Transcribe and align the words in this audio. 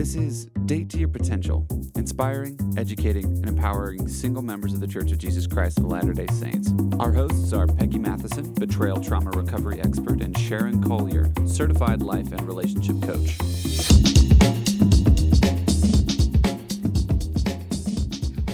This 0.00 0.14
is 0.14 0.46
Date 0.64 0.88
to 0.92 0.98
Your 0.98 1.10
Potential, 1.10 1.66
inspiring, 1.94 2.58
educating, 2.78 3.26
and 3.26 3.50
empowering 3.50 4.08
single 4.08 4.42
members 4.42 4.72
of 4.72 4.80
the 4.80 4.86
Church 4.86 5.12
of 5.12 5.18
Jesus 5.18 5.46
Christ 5.46 5.76
of 5.76 5.84
Latter 5.84 6.14
day 6.14 6.26
Saints. 6.28 6.72
Our 6.98 7.12
hosts 7.12 7.52
are 7.52 7.66
Peggy 7.66 7.98
Matheson, 7.98 8.54
betrayal 8.54 8.98
trauma 8.98 9.30
recovery 9.32 9.78
expert, 9.78 10.22
and 10.22 10.34
Sharon 10.38 10.82
Collier, 10.82 11.30
certified 11.44 12.00
life 12.00 12.32
and 12.32 12.40
relationship 12.48 13.02
coach. 13.02 13.36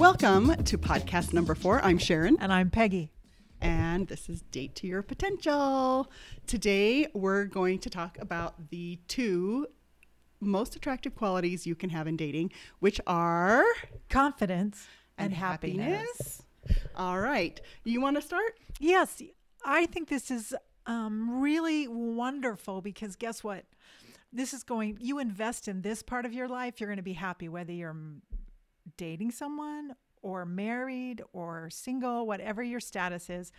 Welcome 0.01 0.65
to 0.65 0.77
podcast 0.77 1.33
number 1.33 1.55
four. 1.55 1.81
I'm 1.85 1.99
Sharon, 1.99 2.39
And 2.41 2.53
I'm 2.53 2.71
Peggy. 2.71 3.13
and 3.61 4.09
this 4.09 4.29
is 4.29 4.43
Date 4.51 4.75
to 4.75 4.89
Your 4.89 5.03
Potential. 5.03 6.11
Today, 6.49 7.07
we're 7.15 7.45
going 7.45 7.79
to 7.79 7.89
talk 7.89 8.19
about 8.21 8.71
the 8.71 8.99
two 9.07 9.69
most 10.41 10.77
attractive 10.77 11.15
qualities 11.15 11.67
you 11.67 11.75
can 11.75 11.91
have 11.91 12.07
in 12.07 12.17
dating, 12.17 12.53
which 12.79 13.01
are 13.07 13.65
Confidence 14.09 14.87
and, 15.19 15.33
happiness. 15.33 16.43
All 16.97 17.21
right. 17.21 17.61
You 17.85 18.01
want 18.01 18.17
to 18.17 18.23
start? 18.23 18.59
Yes, 18.79 19.23
I 19.65 19.87
think 19.87 20.09
this 20.09 20.31
is 20.31 20.55
um, 20.87 21.41
really 21.41 21.89
wonderful 21.89 22.81
because 22.81 23.17
guess 23.17 23.43
what? 23.43 23.65
This 24.33 24.53
is 24.53 24.63
going, 24.63 24.99
you 25.01 25.19
invest 25.19 25.69
in 25.69 25.83
this 25.83 26.03
part 26.03 26.27
of 26.27 26.33
your 26.33 26.49
life, 26.49 26.81
you're 26.81 26.89
going 26.89 26.99
to 26.99 27.03
be 27.03 27.15
happy 27.15 27.49
whether 27.49 27.73
you're 27.73 27.97
dating 28.97 29.31
someone 29.31 29.95
or 30.23 30.45
married 30.45 31.23
or 31.33 31.71
single, 31.71 32.27
whatever 32.27 32.63
your 32.63 32.81
status 32.81 33.31
is. 33.31 33.53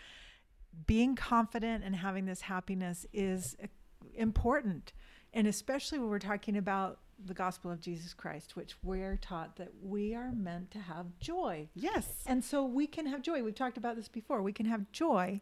Being 0.85 1.15
confident 1.15 1.83
and 1.83 1.95
having 1.95 2.25
this 2.25 2.41
happiness 2.41 3.05
is 3.11 3.55
uh, 3.63 3.67
important. 4.15 4.93
And 5.33 5.47
especially 5.47 5.99
when 5.99 6.09
we're 6.09 6.19
talking 6.19 6.57
about 6.57 6.99
the 7.25 7.33
gospel 7.33 7.71
of 7.71 7.79
Jesus 7.79 8.13
Christ, 8.13 8.55
which 8.55 8.75
we're 8.83 9.17
taught 9.17 9.55
that 9.57 9.71
we 9.81 10.13
are 10.13 10.31
meant 10.31 10.71
to 10.71 10.79
have 10.79 11.07
joy. 11.19 11.67
Yes. 11.73 12.23
And 12.27 12.43
so 12.43 12.63
we 12.63 12.87
can 12.87 13.07
have 13.07 13.21
joy. 13.21 13.41
We've 13.43 13.55
talked 13.55 13.77
about 13.77 13.95
this 13.95 14.07
before. 14.07 14.41
We 14.41 14.53
can 14.53 14.67
have 14.67 14.91
joy 14.91 15.41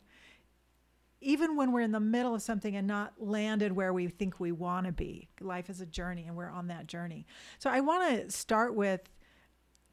even 1.22 1.55
when 1.55 1.72
we're 1.72 1.81
in 1.81 1.92
the 1.92 2.00
middle 2.00 2.36
of 2.36 2.42
something 2.42 2.75
and 2.75 2.88
not 2.88 3.14
landed 3.17 3.72
where 3.72 3.92
we 3.92 4.08
think 4.08 4.39
we 4.39 4.52
want 4.52 4.86
to 4.86 4.92
be. 4.92 5.27
Life 5.42 5.69
is 5.69 5.81
a 5.81 5.86
journey 5.86 6.25
and 6.27 6.36
we're 6.36 6.49
on 6.49 6.67
that 6.67 6.88
journey. 6.88 7.25
So 7.58 7.70
I 7.70 7.80
want 7.80 8.16
to 8.16 8.31
start 8.31 8.75
with 8.75 9.02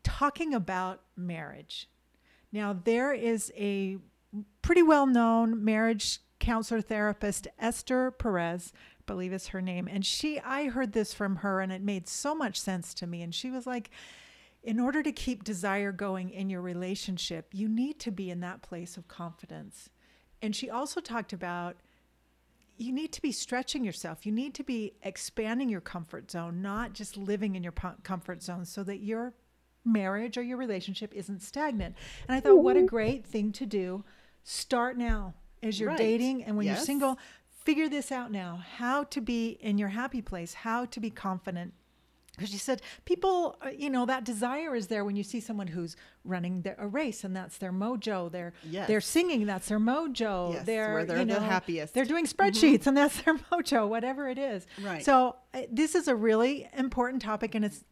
talking 0.03 0.53
about 0.53 1.01
marriage. 1.17 1.89
Now, 2.53 2.79
there 2.85 3.13
is 3.13 3.51
a 3.57 3.97
pretty 4.61 4.83
well 4.83 5.07
known 5.07 5.65
marriage 5.65 6.21
counselor 6.43 6.81
therapist, 6.81 7.47
Esther 7.59 8.11
Perez, 8.11 8.73
I 8.75 9.03
believe 9.07 9.33
is 9.33 9.49
her 9.49 9.63
name. 9.63 9.89
And 9.89 10.05
she, 10.05 10.41
I 10.41 10.67
heard 10.67 10.93
this 10.93 11.15
from 11.15 11.37
her 11.37 11.61
and 11.61 11.73
it 11.73 11.83
made 11.83 12.09
so 12.09 12.35
much 12.35 12.61
sense 12.61 12.93
to 12.95 13.07
me. 13.07 13.23
And 13.23 13.33
she 13.33 13.51
was 13.51 13.67
like, 13.67 13.91
in 14.63 14.81
order 14.81 15.03
to 15.05 15.13
keep 15.13 15.45
desire 15.45 15.93
going 15.93 16.31
in 16.31 16.51
your 16.51 16.61
relationship, 16.61 17.49
you 17.53 17.69
need 17.69 18.01
to 18.01 18.11
be 18.11 18.29
in 18.29 18.41
that 18.41 18.61
place 18.61 18.97
of 18.97 19.07
confidence. 19.07 19.89
And 20.43 20.55
she 20.55 20.69
also 20.69 21.01
talked 21.01 21.33
about 21.33 21.77
you 22.77 22.93
need 22.93 23.13
to 23.13 23.23
be 23.23 23.31
stretching 23.31 23.85
yourself. 23.85 24.27
You 24.27 24.33
need 24.33 24.55
to 24.55 24.65
be 24.65 24.95
expanding 25.03 25.69
your 25.69 25.81
comfort 25.81 26.31
zone, 26.31 26.61
not 26.61 26.93
just 26.93 27.17
living 27.17 27.55
in 27.55 27.63
your 27.63 27.75
comfort 28.03 28.43
zone 28.43 28.65
so 28.65 28.83
that 28.83 28.99
your 28.99 29.35
marriage 29.85 30.37
or 30.37 30.43
your 30.43 30.57
relationship 30.57 31.13
isn't 31.15 31.43
stagnant. 31.43 31.95
And 32.27 32.37
I 32.37 32.41
thought, 32.41 32.59
what 32.59 32.77
a 32.77 32.81
mm-hmm. 32.81 32.87
great 32.87 33.27
thing 33.27 33.53
to 33.53 33.67
do. 33.67 34.05
Start 34.43 34.97
now 34.97 35.35
as 35.63 35.79
you're 35.79 35.91
Right. 35.91 35.99
dating 35.99 36.45
and 36.45 36.57
when 36.57 36.67
you're 36.67 36.77
single, 36.77 37.19
figure 37.65 37.89
this 37.89 38.11
out 38.11 38.31
now 38.33 38.63
how 38.79 39.05
to 39.05 39.21
be 39.21 39.51
in 39.61 39.79
your 39.79 39.89
happy 39.91 40.21
place, 40.23 40.55
how 40.55 40.85
to 40.87 41.01
be 41.01 41.11
confident 41.11 41.75
because 42.37 42.49
she 42.51 42.57
said 42.57 42.81
people 43.05 43.57
uh, 43.61 43.69
you 43.69 43.91
know 43.91 44.07
that 44.07 44.25
desire 44.25 44.75
is 44.75 44.87
there 44.87 45.05
when 45.05 45.15
you 45.17 45.23
see 45.23 45.39
someone 45.39 45.67
who's 45.67 45.97
running 46.25 46.63
the, 46.63 46.75
a 46.83 46.87
race 46.87 47.25
and 47.25 47.37
that's 47.37 47.59
their 47.59 47.71
mojo 47.75 48.33
they're 48.33 48.55
Yes. 48.71 48.89
they're 48.89 49.03
singing 49.03 49.45
that's 49.45 49.69
their 49.69 49.79
mojo 49.79 50.55
Yes, 50.55 50.65
they're 50.65 50.95
where 50.95 51.05
they're 51.05 51.19
you 51.19 51.25
the 51.27 51.35
know, 51.35 51.41
happiest. 51.41 51.93
they're 51.93 52.07
doing 52.07 52.25
spreadsheets 52.27 52.87
and 52.87 52.97
that's 52.97 53.21
their 53.21 53.35
mojo 53.35 53.87
whatever 53.87 54.31
it 54.31 54.39
is 54.39 54.67
Right. 54.83 55.05
so 55.05 55.37
uh, 55.53 55.61
this 55.71 55.95
is 55.95 56.09
a 56.09 56.17
really 56.17 56.67
important 56.75 57.21
topic 57.21 57.55
and 57.55 57.67
it's 57.67 57.85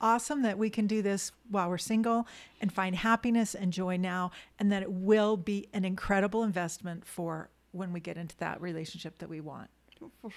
awesome 0.00 0.42
that 0.42 0.58
we 0.58 0.70
can 0.70 0.86
do 0.86 1.02
this 1.02 1.32
while 1.50 1.68
we're 1.68 1.78
single 1.78 2.26
and 2.60 2.72
find 2.72 2.96
happiness 2.96 3.54
and 3.54 3.72
joy 3.72 3.96
now 3.96 4.30
and 4.58 4.70
that 4.70 4.82
it 4.82 4.90
will 4.92 5.36
be 5.36 5.68
an 5.72 5.84
incredible 5.84 6.42
investment 6.42 7.04
for 7.04 7.50
when 7.72 7.92
we 7.92 8.00
get 8.00 8.16
into 8.16 8.36
that 8.38 8.60
relationship 8.60 9.18
that 9.18 9.28
we 9.28 9.40
want 9.40 9.68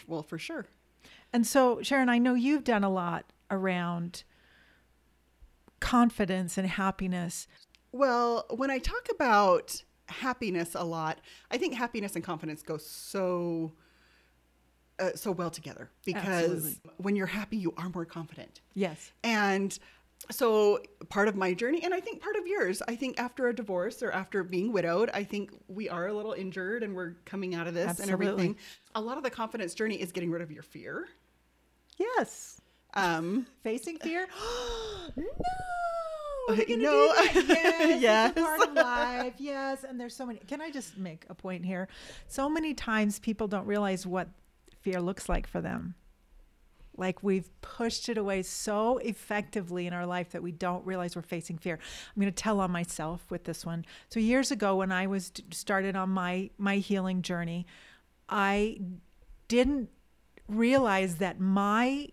Well, 0.08 0.24
for 0.24 0.38
sure. 0.38 0.66
and 1.32 1.46
so, 1.46 1.82
Sharon, 1.82 2.10
I 2.10 2.18
know 2.18 2.34
you've 2.34 2.64
done 2.64 2.84
a 2.84 2.90
lot 2.90 3.26
around 3.50 4.24
confidence 5.80 6.58
and 6.58 6.68
happiness. 6.68 7.48
Well, 7.92 8.46
when 8.50 8.70
I 8.72 8.80
talk 8.80 9.08
about 9.14 9.84
happiness 10.08 10.76
a 10.76 10.84
lot, 10.84 11.20
I 11.50 11.58
think 11.58 11.74
happiness 11.74 12.16
and 12.16 12.24
confidence 12.24 12.62
go 12.62 12.78
so 12.78 13.74
uh, 15.02 15.12
so 15.16 15.32
well 15.32 15.50
together 15.50 15.90
because 16.06 16.52
Absolutely. 16.52 16.92
when 16.98 17.16
you're 17.16 17.28
happy, 17.28 17.58
you 17.58 17.74
are 17.78 17.90
more 17.90 18.06
confident. 18.06 18.62
Yes. 18.76 19.12
And 19.24 19.78
so 20.30 20.80
part 21.10 21.28
of 21.28 21.36
my 21.36 21.54
journey, 21.54 21.84
and 21.84 21.94
I 21.94 22.00
think 22.00 22.22
part 22.22 22.36
of 22.36 22.46
yours, 22.46 22.82
I 22.88 22.96
think 22.96 23.20
after 23.20 23.48
a 23.48 23.56
divorce 23.56 24.04
or 24.04 24.12
after 24.12 24.44
being 24.44 24.72
widowed, 24.72 25.10
I 25.14 25.24
think 25.24 25.52
we 25.68 25.90
are 25.90 26.08
a 26.08 26.14
little 26.14 26.34
injured 26.34 26.84
and 26.84 26.96
we're 26.96 27.16
coming 27.26 27.56
out 27.56 27.68
of 27.68 27.74
this 27.74 28.00
and 28.00 28.10
everything. 28.12 28.56
A 28.96 29.02
lot 29.02 29.18
of 29.18 29.24
the 29.24 29.32
confidence 29.32 29.74
journey 29.74 29.96
is 29.96 30.12
getting 30.12 30.32
rid 30.32 30.42
of 30.42 30.52
your 30.52 30.64
fear. 30.64 31.08
Yes. 31.98 32.62
Um, 32.94 33.48
Facing 33.64 33.98
fear? 33.98 34.28
no. 35.16 35.24
Uh, 36.50 36.56
no. 36.70 37.14
Yes. 37.34 38.02
Yes. 38.02 38.34
Part 38.34 38.62
of 38.62 38.74
life. 38.76 39.34
Yes. 39.38 39.84
And 39.84 40.00
there's 40.00 40.16
so 40.16 40.26
many. 40.26 40.40
Can 40.40 40.62
I 40.62 40.70
just 40.72 40.98
make 40.98 41.26
a 41.30 41.36
point 41.36 41.66
here? 41.66 41.88
So 42.28 42.50
many 42.50 42.74
times 42.74 43.20
people 43.20 43.48
don't 43.48 43.66
realize 43.66 44.06
what 44.06 44.28
fear 44.82 45.02
looks 45.02 45.30
like 45.30 45.48
for 45.48 45.62
them. 45.62 45.96
Like 46.98 47.24
we've 47.24 47.50
pushed 47.62 48.10
it 48.10 48.18
away 48.18 48.44
so 48.44 48.98
effectively 48.98 49.88
in 49.88 49.94
our 49.94 50.06
life 50.06 50.32
that 50.32 50.44
we 50.44 50.52
don't 50.52 50.86
realize 50.86 51.16
we're 51.16 51.22
facing 51.22 51.58
fear. 51.58 51.76
I'm 51.76 52.22
going 52.22 52.32
to 52.32 52.44
tell 52.44 52.60
on 52.60 52.72
myself 52.72 53.26
with 53.30 53.46
this 53.46 53.66
one. 53.66 53.86
So 54.10 54.20
years 54.20 54.52
ago 54.52 54.76
when 54.76 54.92
I 54.92 55.08
was 55.08 55.32
started 55.52 55.96
on 55.96 56.10
my 56.10 56.50
my 56.58 56.78
healing 56.78 57.22
journey, 57.22 57.66
I 58.28 58.80
didn't 59.48 59.90
realize 60.48 61.16
that 61.16 61.40
my 61.40 62.10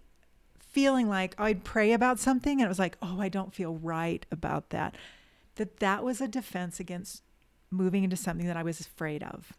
feeling 0.58 1.08
like 1.08 1.34
I'd 1.38 1.64
pray 1.64 1.92
about 1.92 2.20
something 2.20 2.60
and 2.60 2.66
it 2.66 2.68
was 2.68 2.78
like, 2.78 2.96
"Oh, 3.02 3.20
I 3.20 3.28
don't 3.28 3.54
feel 3.54 3.74
right 3.76 4.24
about 4.30 4.70
that." 4.70 4.94
That 5.56 5.78
that 5.78 6.04
was 6.04 6.20
a 6.20 6.28
defense 6.28 6.78
against 6.78 7.22
moving 7.70 8.04
into 8.04 8.16
something 8.16 8.46
that 8.46 8.56
I 8.56 8.62
was 8.62 8.80
afraid 8.80 9.22
of. 9.22 9.52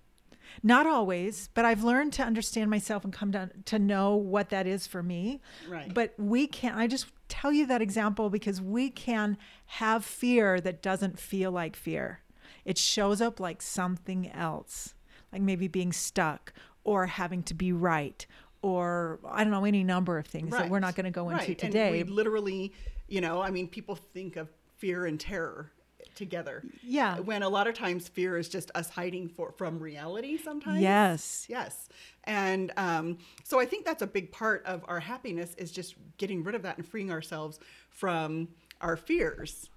Not 0.64 0.88
always, 0.88 1.50
but 1.54 1.66
I've 1.66 1.84
learned 1.84 2.14
to 2.14 2.24
understand 2.24 2.70
myself 2.70 3.04
and 3.04 3.14
come 3.14 3.32
down 3.32 3.52
to 3.66 3.80
know 3.80 4.16
what 4.16 4.50
that 4.50 4.68
is 4.68 4.88
for 4.88 5.04
me. 5.04 5.42
Right. 5.68 5.94
But 5.94 6.14
we 6.18 6.48
can 6.48 6.76
I 6.76 6.88
just 6.88 7.08
tell 7.28 7.52
you 7.52 7.66
that 7.68 7.82
example 7.82 8.30
because 8.30 8.62
we 8.62 8.90
can 8.90 9.38
have 9.66 10.04
fear 10.04 10.60
that 10.62 10.82
doesn't 10.82 11.20
feel 11.20 11.52
like 11.52 11.76
fear. 11.76 12.22
It 12.66 12.78
shows 12.78 13.22
up 13.22 13.40
like 13.40 13.62
something 13.62 14.30
else, 14.32 14.96
like 15.32 15.42
maybe 15.42 15.68
being 15.68 15.94
stuck 15.94 16.54
or 16.84 17.06
having 17.06 17.44
to 17.44 17.54
be 17.54 17.72
right 17.72 18.26
or 18.62 19.20
I 19.28 19.44
don't 19.44 19.52
know 19.52 19.66
any 19.66 19.84
number 19.84 20.18
of 20.18 20.28
things 20.28 20.52
that 20.52 20.70
we're 20.70 20.80
not 20.80 20.96
going 20.96 21.06
to 21.06 21.12
go 21.12 21.30
into 21.30 21.56
today. 21.56 22.00
And 22.00 22.10
we 22.10 22.14
literally, 22.14 22.74
you 23.08 23.22
know, 23.22 23.42
I 23.42 23.52
mean, 23.52 23.68
people 23.68 23.96
think 23.96 24.36
of 24.36 24.50
fear 24.78 25.06
and 25.06 25.20
terror 25.20 25.72
together. 26.16 26.64
Yeah. 26.84 27.20
When 27.20 27.44
a 27.44 27.50
lot 27.50 27.68
of 27.68 27.76
times 27.76 28.08
fear 28.08 28.38
is 28.38 28.50
just 28.50 28.72
us 28.76 28.90
hiding 28.90 29.30
for, 29.30 29.54
from 29.58 29.80
reality 29.80 30.38
sometimes. 30.38 30.82
Yes. 30.82 31.46
Yes. 31.50 31.90
And 32.26 32.72
um, 32.78 33.18
so 33.44 33.60
I 33.60 33.66
think 33.66 33.86
that's 33.86 34.02
a 34.02 34.08
big 34.08 34.32
part 34.32 34.66
of 34.66 34.84
our 34.88 35.00
happiness 35.00 35.56
is 35.58 35.72
just 35.72 35.96
getting 36.18 36.44
rid 36.44 36.56
of 36.56 36.62
that 36.64 36.78
and 36.78 36.88
freeing 36.88 37.12
ourselves 37.12 37.60
from 37.90 38.50
our 38.82 38.98
fears. 38.98 39.70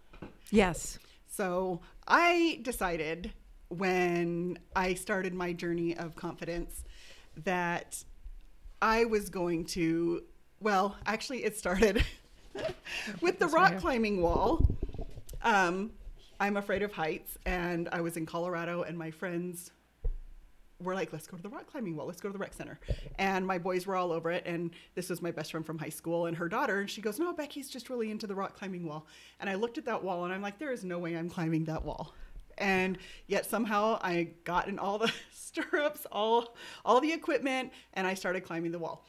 Yes. 0.50 0.98
So 1.28 1.80
I 2.06 2.60
decided 2.62 3.32
when 3.68 4.58
I 4.76 4.94
started 4.94 5.32
my 5.32 5.52
journey 5.52 5.96
of 5.96 6.14
confidence 6.14 6.84
that 7.44 8.02
I 8.82 9.04
was 9.04 9.30
going 9.30 9.64
to, 9.66 10.24
well, 10.60 10.96
actually, 11.06 11.44
it 11.44 11.56
started 11.56 12.04
with 13.20 13.38
the 13.38 13.46
rock 13.46 13.78
climbing 13.78 14.20
wall. 14.20 14.66
Um, 15.42 15.92
I'm 16.42 16.56
afraid 16.56 16.82
of 16.82 16.90
heights, 16.90 17.38
and 17.46 17.88
I 17.92 18.00
was 18.00 18.16
in 18.16 18.26
Colorado, 18.26 18.82
and 18.82 18.98
my 18.98 19.12
friends 19.12 19.70
were 20.80 20.92
like, 20.92 21.12
let's 21.12 21.28
go 21.28 21.36
to 21.36 21.42
the 21.42 21.48
rock 21.48 21.70
climbing 21.70 21.94
wall. 21.94 22.04
Let's 22.06 22.20
go 22.20 22.30
to 22.30 22.32
the 22.32 22.38
rec 22.40 22.52
center. 22.52 22.80
And 23.20 23.46
my 23.46 23.58
boys 23.58 23.86
were 23.86 23.94
all 23.94 24.10
over 24.10 24.28
it. 24.32 24.42
And 24.44 24.72
this 24.96 25.08
was 25.08 25.22
my 25.22 25.30
best 25.30 25.52
friend 25.52 25.64
from 25.64 25.78
high 25.78 25.88
school 25.88 26.26
and 26.26 26.36
her 26.36 26.48
daughter. 26.48 26.80
And 26.80 26.90
she 26.90 27.00
goes, 27.00 27.20
no, 27.20 27.32
Becky's 27.32 27.70
just 27.70 27.88
really 27.88 28.10
into 28.10 28.26
the 28.26 28.34
rock 28.34 28.58
climbing 28.58 28.84
wall. 28.84 29.06
And 29.38 29.48
I 29.48 29.54
looked 29.54 29.78
at 29.78 29.84
that 29.84 30.02
wall 30.02 30.24
and 30.24 30.34
I'm 30.34 30.42
like, 30.42 30.58
there 30.58 30.72
is 30.72 30.82
no 30.82 30.98
way 30.98 31.16
I'm 31.16 31.30
climbing 31.30 31.66
that 31.66 31.84
wall. 31.84 32.12
And 32.58 32.98
yet 33.28 33.46
somehow 33.46 34.00
I 34.02 34.30
got 34.42 34.66
in 34.66 34.80
all 34.80 34.98
the 34.98 35.12
stirrups, 35.32 36.08
all, 36.10 36.56
all 36.84 37.00
the 37.00 37.12
equipment, 37.12 37.70
and 37.94 38.04
I 38.04 38.14
started 38.14 38.40
climbing 38.40 38.72
the 38.72 38.80
wall. 38.80 39.06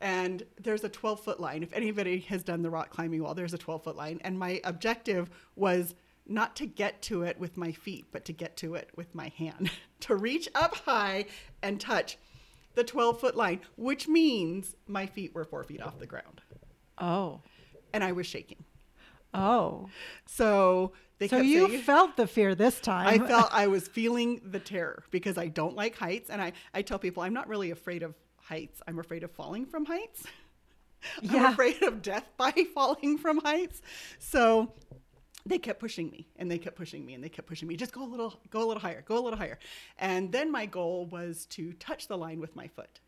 and 0.00 0.42
there's 0.60 0.82
a 0.82 0.88
12 0.88 1.20
foot 1.20 1.38
line. 1.38 1.62
If 1.62 1.72
anybody 1.74 2.18
has 2.28 2.42
done 2.42 2.62
the 2.62 2.70
rock 2.70 2.90
climbing 2.90 3.22
wall, 3.22 3.34
there's 3.34 3.54
a 3.54 3.58
12 3.58 3.84
foot 3.84 3.94
line. 3.94 4.20
And 4.24 4.36
my 4.36 4.60
objective 4.64 5.30
was 5.54 5.94
not 6.26 6.56
to 6.56 6.66
get 6.66 7.02
to 7.02 7.22
it 7.22 7.38
with 7.38 7.56
my 7.56 7.72
feet, 7.72 8.06
but 8.12 8.24
to 8.26 8.32
get 8.32 8.56
to 8.58 8.74
it 8.74 8.90
with 8.96 9.14
my 9.14 9.32
hand, 9.36 9.70
to 10.00 10.16
reach 10.16 10.48
up 10.54 10.74
high 10.74 11.26
and 11.62 11.80
touch 11.80 12.18
the 12.74 12.84
12 12.84 13.20
foot 13.20 13.36
line, 13.36 13.60
which 13.76 14.08
means 14.08 14.76
my 14.86 15.06
feet 15.06 15.34
were 15.34 15.44
four 15.44 15.64
feet 15.64 15.82
off 15.82 15.98
the 15.98 16.06
ground. 16.06 16.40
Oh. 16.98 17.40
And 17.92 18.02
I 18.02 18.12
was 18.12 18.26
shaking. 18.26 18.64
Oh. 19.34 19.88
So 20.26 20.92
they 21.18 21.28
So 21.28 21.36
kept 21.36 21.46
you 21.46 21.68
saying, 21.68 21.82
felt 21.82 22.16
the 22.16 22.26
fear 22.26 22.54
this 22.54 22.80
time. 22.80 23.06
I 23.06 23.18
felt 23.26 23.48
I 23.52 23.66
was 23.66 23.88
feeling 23.88 24.40
the 24.44 24.58
terror 24.58 25.04
because 25.10 25.38
I 25.38 25.48
don't 25.48 25.76
like 25.76 25.96
heights. 25.96 26.30
And 26.30 26.40
I, 26.40 26.52
I 26.72 26.82
tell 26.82 26.98
people 26.98 27.22
I'm 27.22 27.34
not 27.34 27.48
really 27.48 27.70
afraid 27.70 28.02
of 28.02 28.14
heights. 28.36 28.80
I'm 28.86 28.98
afraid 28.98 29.22
of 29.22 29.30
falling 29.30 29.66
from 29.66 29.84
heights. 29.84 30.24
I'm 31.30 31.46
afraid 31.46 31.82
of 31.82 32.00
death 32.00 32.28
by 32.36 32.52
falling 32.74 33.18
from 33.18 33.38
heights. 33.38 33.82
So 34.18 34.72
they 35.44 35.58
kept 35.58 35.80
pushing 35.80 36.10
me 36.10 36.28
and 36.36 36.50
they 36.50 36.58
kept 36.58 36.76
pushing 36.76 37.04
me 37.04 37.14
and 37.14 37.22
they 37.22 37.28
kept 37.28 37.48
pushing 37.48 37.68
me. 37.68 37.76
Just 37.76 37.92
go 37.92 38.04
a 38.04 38.06
little, 38.06 38.40
go 38.50 38.64
a 38.64 38.66
little 38.66 38.80
higher, 38.80 39.02
go 39.06 39.18
a 39.18 39.22
little 39.22 39.38
higher. 39.38 39.58
And 39.98 40.30
then 40.32 40.50
my 40.50 40.66
goal 40.66 41.06
was 41.06 41.46
to 41.46 41.72
touch 41.74 42.08
the 42.08 42.16
line 42.16 42.40
with 42.40 42.54
my 42.54 42.68
foot. 42.68 43.00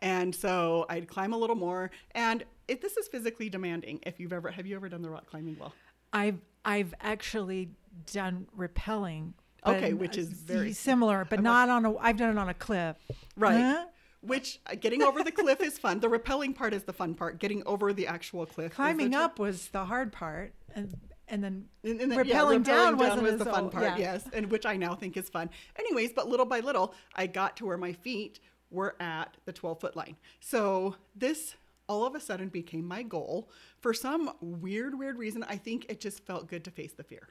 And 0.00 0.34
so 0.34 0.86
I'd 0.88 1.08
climb 1.08 1.32
a 1.32 1.38
little 1.38 1.56
more. 1.56 1.90
And 2.12 2.44
it, 2.68 2.80
this 2.80 2.96
is 2.96 3.08
physically 3.08 3.48
demanding. 3.48 4.00
If 4.04 4.20
you've 4.20 4.32
ever, 4.32 4.50
have 4.50 4.66
you 4.66 4.76
ever 4.76 4.88
done 4.88 5.02
the 5.02 5.10
rock 5.10 5.26
climbing 5.26 5.56
well 5.58 5.72
I've 6.12 6.40
I've 6.64 6.94
actually 7.00 7.70
done 8.12 8.46
rappelling. 8.56 9.32
Okay, 9.66 9.92
which 9.92 10.16
is 10.16 10.28
very- 10.28 10.72
similar, 10.72 11.26
but 11.28 11.40
I'm 11.40 11.44
not 11.44 11.68
on 11.68 11.84
a. 11.84 11.96
I've 11.96 12.16
done 12.16 12.30
it 12.30 12.38
on 12.38 12.48
a 12.48 12.54
cliff. 12.54 12.96
Right. 13.36 13.60
Huh? 13.60 13.86
Which 14.20 14.60
uh, 14.66 14.74
getting 14.74 15.02
over 15.02 15.22
the 15.22 15.32
cliff 15.32 15.60
is 15.60 15.78
fun. 15.78 16.00
The 16.00 16.08
rappelling 16.08 16.54
part 16.54 16.74
is 16.74 16.84
the 16.84 16.92
fun 16.92 17.14
part. 17.14 17.38
Getting 17.38 17.62
over 17.66 17.92
the 17.92 18.06
actual 18.06 18.46
cliff. 18.46 18.74
Climbing 18.74 19.14
up 19.14 19.38
was 19.38 19.68
the 19.68 19.84
hard 19.84 20.12
part, 20.12 20.54
and 20.78 20.94
and 21.30 21.44
then 21.44 21.64
And, 21.84 22.00
and 22.00 22.10
then, 22.12 22.18
rappelling 22.18 22.62
down 22.64 22.94
rappelling 22.94 22.98
wasn't 22.98 23.22
was 23.22 23.32
as 23.34 23.38
the 23.40 23.44
fun 23.44 23.64
old- 23.64 23.72
part, 23.72 23.84
yeah. 23.84 23.96
yes, 23.98 24.24
and 24.32 24.50
which 24.50 24.64
I 24.64 24.76
now 24.76 24.94
think 24.94 25.16
is 25.16 25.28
fun. 25.28 25.50
Anyways, 25.78 26.12
but 26.14 26.28
little 26.28 26.46
by 26.46 26.60
little, 26.60 26.94
I 27.14 27.26
got 27.26 27.56
to 27.58 27.66
where 27.66 27.76
my 27.76 27.92
feet 27.92 28.40
were 28.70 28.96
at 29.00 29.36
the 29.44 29.52
12 29.52 29.80
foot 29.80 29.96
line. 29.96 30.16
So 30.40 30.96
this 31.14 31.54
all 31.88 32.06
of 32.06 32.14
a 32.14 32.20
sudden 32.20 32.48
became 32.48 32.86
my 32.86 33.02
goal. 33.02 33.50
For 33.80 33.92
some 33.94 34.32
weird, 34.40 34.98
weird 34.98 35.18
reason, 35.18 35.42
I 35.48 35.56
think 35.56 35.86
it 35.88 36.00
just 36.00 36.24
felt 36.26 36.46
good 36.48 36.64
to 36.64 36.70
face 36.70 36.92
the 36.92 37.02
fear. 37.02 37.28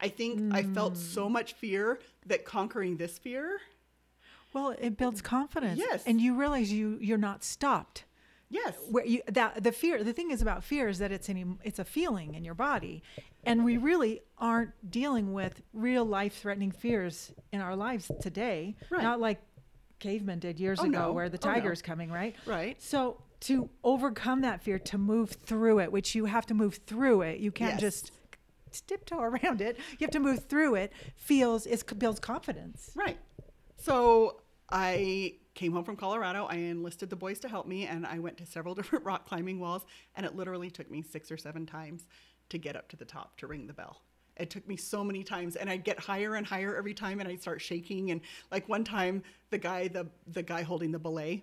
I 0.00 0.08
think 0.08 0.54
I 0.54 0.62
felt 0.62 0.94
Mm. 0.94 0.98
so 0.98 1.28
much 1.28 1.54
fear 1.54 1.98
that 2.26 2.44
conquering 2.44 2.96
this 2.96 3.18
fear, 3.18 3.60
Well, 4.52 4.70
it 4.70 4.96
builds 4.96 5.20
confidence. 5.20 5.78
Yes. 5.78 6.04
and 6.06 6.20
you 6.20 6.34
realize 6.34 6.72
you 6.72 6.98
you're 7.00 7.18
not 7.18 7.42
stopped. 7.44 8.04
Yes, 8.50 8.74
Where 8.90 9.04
you 9.06 9.22
that 9.28 9.62
the 9.62 9.72
fear 9.72 10.02
the 10.04 10.12
thing 10.12 10.30
is 10.30 10.42
about 10.42 10.64
fear 10.64 10.88
is 10.88 10.98
that 10.98 11.12
it's 11.12 11.28
an 11.28 11.58
it's 11.64 11.78
a 11.78 11.84
feeling 11.84 12.34
in 12.34 12.44
your 12.44 12.54
body, 12.54 13.02
and 13.44 13.64
we 13.64 13.76
really 13.76 14.20
aren't 14.38 14.72
dealing 14.90 15.32
with 15.32 15.62
real 15.72 16.04
life 16.04 16.38
threatening 16.40 16.70
fears 16.70 17.32
in 17.52 17.60
our 17.60 17.76
lives 17.76 18.10
today. 18.20 18.76
Right. 18.90 19.02
Not 19.02 19.20
like 19.20 19.40
cavemen 19.98 20.38
did 20.38 20.60
years 20.60 20.78
Oh, 20.80 20.84
ago, 20.84 20.98
no. 21.08 21.12
where 21.12 21.28
the 21.28 21.38
Oh, 21.42 21.48
no. 21.48 21.54
tiger's 21.54 21.82
coming, 21.82 22.10
right? 22.10 22.36
right. 22.46 22.80
So 22.80 23.20
to 23.40 23.68
overcome 23.84 24.40
that 24.42 24.62
fear, 24.62 24.78
to 24.78 24.98
move 24.98 25.30
through 25.30 25.78
it, 25.80 25.90
which 25.92 26.14
you 26.14 26.24
have 26.26 26.46
to 26.46 26.54
move 26.54 26.80
through 26.86 27.22
it, 27.22 27.38
you 27.40 27.50
can't 27.52 27.80
Yes. 27.80 28.02
just 28.02 28.12
tiptoe 28.86 29.20
around 29.20 29.60
it. 29.60 29.76
You 29.98 30.04
have 30.06 30.10
to 30.12 30.20
move 30.20 30.44
through 30.46 30.76
it. 30.76 30.92
Feels 31.16 31.66
it 31.66 31.82
builds 31.98 32.20
confidence. 32.20 32.90
Right. 32.94 33.18
So 33.76 34.40
I 34.70 35.34
came 35.58 35.72
home 35.72 35.84
from 35.84 35.96
Colorado. 35.96 36.46
I 36.48 36.54
enlisted 36.54 37.10
the 37.10 37.16
boys 37.16 37.40
to 37.40 37.48
help 37.48 37.66
me, 37.66 37.84
and 37.86 38.06
I 38.06 38.20
went 38.20 38.36
to 38.38 38.46
several 38.46 38.74
different 38.78 39.04
rock 39.04 39.26
climbing 39.26 39.58
walls. 39.58 39.84
And 40.14 40.24
it 40.24 40.36
literally 40.36 40.70
took 40.70 40.88
me 40.90 41.02
six 41.02 41.30
or 41.32 41.36
seven 41.36 41.66
times 41.66 42.06
to 42.50 42.58
get 42.58 42.76
up 42.76 42.88
to 42.90 42.96
the 42.96 43.04
top 43.04 43.36
to 43.38 43.46
ring 43.48 43.66
the 43.66 43.72
bell. 43.72 44.00
It 44.36 44.50
took 44.50 44.66
me 44.68 44.76
so 44.76 45.02
many 45.02 45.24
times, 45.24 45.56
and 45.56 45.68
I'd 45.68 45.82
get 45.82 45.98
higher 45.98 46.36
and 46.36 46.46
higher 46.46 46.76
every 46.76 46.94
time, 46.94 47.18
and 47.18 47.28
I'd 47.28 47.42
start 47.42 47.60
shaking. 47.60 48.12
And 48.12 48.20
like 48.52 48.68
one 48.68 48.84
time, 48.84 49.24
the 49.50 49.58
guy, 49.58 49.88
the 49.88 50.06
the 50.32 50.44
guy 50.44 50.62
holding 50.62 50.92
the 50.92 50.98
belay, 51.00 51.42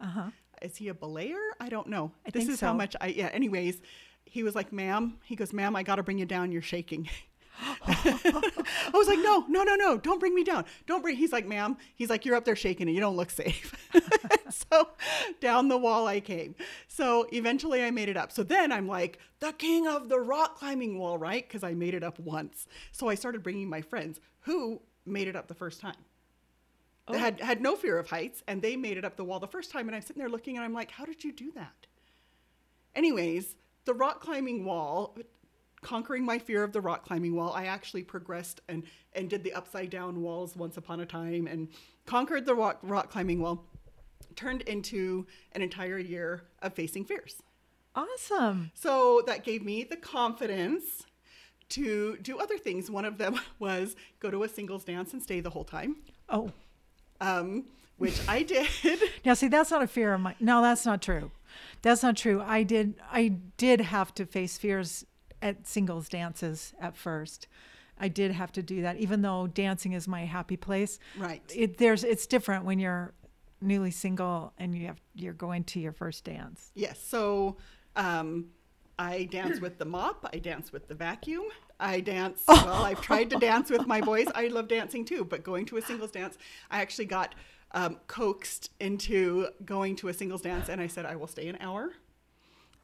Uh 0.00 0.06
huh. 0.06 0.30
is 0.60 0.76
he 0.76 0.88
a 0.88 0.94
belayer? 0.94 1.38
I 1.60 1.68
don't 1.68 1.86
know. 1.86 2.10
I 2.26 2.30
this 2.30 2.40
think 2.42 2.50
is 2.54 2.60
how 2.60 2.72
much 2.72 2.96
I 3.00 3.06
yeah. 3.06 3.28
Anyways, 3.32 3.80
he 4.24 4.42
was 4.42 4.56
like, 4.56 4.72
"Ma'am," 4.72 5.16
he 5.22 5.36
goes, 5.36 5.52
"Ma'am, 5.52 5.76
I 5.76 5.84
got 5.84 5.96
to 5.96 6.02
bring 6.02 6.18
you 6.18 6.26
down. 6.26 6.50
You're 6.50 6.60
shaking." 6.62 7.08
I 7.86 8.90
was 8.92 9.06
like, 9.08 9.18
"No, 9.18 9.44
no, 9.48 9.62
no, 9.62 9.74
no! 9.76 9.96
Don't 9.98 10.18
bring 10.18 10.34
me 10.34 10.44
down. 10.44 10.64
Don't 10.86 11.02
bring." 11.02 11.16
He's 11.16 11.32
like, 11.32 11.46
"Ma'am," 11.46 11.76
he's 11.94 12.10
like, 12.10 12.24
"You're 12.24 12.34
up 12.36 12.44
there 12.44 12.56
shaking 12.56 12.88
and 12.88 12.94
you 12.94 13.00
don't 13.00 13.16
look 13.16 13.30
safe." 13.30 13.72
so 14.50 14.88
down 15.40 15.68
the 15.68 15.78
wall 15.78 16.06
I 16.06 16.20
came. 16.20 16.54
So 16.88 17.26
eventually 17.32 17.82
I 17.84 17.90
made 17.90 18.08
it 18.08 18.16
up. 18.16 18.32
So 18.32 18.42
then 18.42 18.72
I'm 18.72 18.88
like, 18.88 19.18
the 19.40 19.52
king 19.52 19.86
of 19.86 20.08
the 20.08 20.18
rock 20.18 20.56
climbing 20.58 20.98
wall, 20.98 21.16
right? 21.18 21.46
Because 21.46 21.62
I 21.62 21.74
made 21.74 21.94
it 21.94 22.02
up 22.02 22.18
once. 22.18 22.66
So 22.92 23.08
I 23.08 23.14
started 23.14 23.42
bringing 23.42 23.68
my 23.68 23.80
friends 23.80 24.20
who 24.40 24.80
made 25.06 25.28
it 25.28 25.36
up 25.36 25.48
the 25.48 25.54
first 25.54 25.80
time 25.80 25.96
Oh. 27.06 27.18
had 27.18 27.38
had 27.40 27.60
no 27.60 27.76
fear 27.76 27.98
of 27.98 28.08
heights 28.08 28.42
and 28.48 28.62
they 28.62 28.76
made 28.76 28.96
it 28.96 29.04
up 29.04 29.16
the 29.16 29.24
wall 29.24 29.38
the 29.38 29.46
first 29.46 29.70
time 29.70 29.88
and 29.88 29.94
i'm 29.94 30.00
sitting 30.00 30.20
there 30.20 30.28
looking 30.30 30.56
and 30.56 30.64
i'm 30.64 30.72
like 30.72 30.90
how 30.90 31.04
did 31.04 31.22
you 31.22 31.32
do 31.32 31.52
that 31.52 31.86
anyways 32.94 33.56
the 33.84 33.92
rock 33.92 34.20
climbing 34.20 34.64
wall 34.64 35.14
conquering 35.84 36.24
my 36.24 36.38
fear 36.38 36.64
of 36.64 36.72
the 36.72 36.80
rock 36.80 37.04
climbing 37.04 37.34
wall 37.36 37.52
i 37.52 37.66
actually 37.66 38.02
progressed 38.02 38.60
and 38.68 38.82
and 39.12 39.30
did 39.30 39.44
the 39.44 39.52
upside 39.52 39.90
down 39.90 40.20
walls 40.22 40.56
once 40.56 40.76
upon 40.76 40.98
a 41.00 41.06
time 41.06 41.46
and 41.46 41.68
conquered 42.06 42.44
the 42.46 42.54
rock, 42.54 42.78
rock 42.82 43.10
climbing 43.10 43.40
wall 43.40 43.62
turned 44.34 44.62
into 44.62 45.26
an 45.52 45.62
entire 45.62 45.98
year 45.98 46.42
of 46.62 46.72
facing 46.74 47.04
fears 47.04 47.42
Awesome. 47.94 48.70
so 48.74 49.22
that 49.26 49.44
gave 49.44 49.62
me 49.62 49.84
the 49.84 49.96
confidence 49.96 51.04
to 51.68 52.16
do 52.18 52.38
other 52.40 52.58
things 52.58 52.90
one 52.90 53.04
of 53.04 53.18
them 53.18 53.38
was 53.58 53.94
go 54.20 54.30
to 54.30 54.42
a 54.42 54.48
singles 54.48 54.84
dance 54.84 55.12
and 55.12 55.22
stay 55.22 55.40
the 55.40 55.50
whole 55.50 55.64
time 55.64 55.96
Oh, 56.28 56.50
um, 57.20 57.66
which 57.98 58.18
I 58.26 58.42
did. 58.54 58.66
now 59.24 59.34
see, 59.34 59.48
that's 59.48 59.70
not 59.70 59.82
a 59.82 59.86
fear 59.86 60.14
of 60.14 60.20
mine. 60.22 60.34
No, 60.40 60.62
that's 60.62 60.84
not 60.86 61.00
true. 61.02 61.30
That's 61.82 62.02
not 62.02 62.16
true. 62.16 62.42
I 62.44 62.62
did. 62.62 62.94
I 63.12 63.28
did 63.58 63.80
have 63.82 64.12
to 64.14 64.24
face 64.26 64.56
fears 64.58 65.04
at 65.42 65.66
singles 65.66 66.08
dances 66.08 66.72
at 66.80 66.96
first. 66.96 67.46
I 67.98 68.08
did 68.08 68.32
have 68.32 68.50
to 68.52 68.62
do 68.62 68.82
that, 68.82 68.96
even 68.96 69.22
though 69.22 69.46
dancing 69.46 69.92
is 69.92 70.08
my 70.08 70.24
happy 70.24 70.56
place. 70.56 70.98
Right. 71.16 71.42
It 71.54 71.78
there's 71.78 72.02
it's 72.04 72.26
different 72.26 72.64
when 72.64 72.78
you're 72.78 73.14
newly 73.60 73.90
single 73.90 74.52
and 74.58 74.76
you 74.76 74.86
have 74.86 75.00
you're 75.14 75.32
going 75.32 75.64
to 75.64 75.80
your 75.80 75.92
first 75.92 76.24
dance. 76.24 76.70
yes. 76.74 77.00
So 77.00 77.56
um, 77.96 78.46
I 78.98 79.24
dance 79.24 79.60
with 79.60 79.78
the 79.78 79.84
mop. 79.84 80.28
I 80.32 80.38
dance 80.38 80.72
with 80.72 80.88
the 80.88 80.94
vacuum. 80.94 81.44
I 81.80 82.00
dance. 82.00 82.42
Well, 82.48 82.84
I've 82.84 83.00
tried 83.00 83.30
to 83.30 83.38
dance 83.38 83.70
with 83.70 83.86
my 83.86 84.00
boys. 84.00 84.26
I 84.34 84.48
love 84.48 84.68
dancing 84.68 85.04
too, 85.04 85.24
but 85.24 85.42
going 85.42 85.66
to 85.66 85.76
a 85.76 85.82
singles 85.82 86.10
dance, 86.10 86.38
I 86.70 86.80
actually 86.80 87.06
got 87.06 87.34
um, 87.72 87.98
coaxed 88.06 88.70
into 88.80 89.48
going 89.64 89.96
to 89.96 90.08
a 90.08 90.14
singles 90.14 90.42
dance, 90.42 90.68
and 90.68 90.80
I 90.80 90.86
said 90.86 91.04
I 91.06 91.16
will 91.16 91.26
stay 91.26 91.48
an 91.48 91.58
hour. 91.60 91.90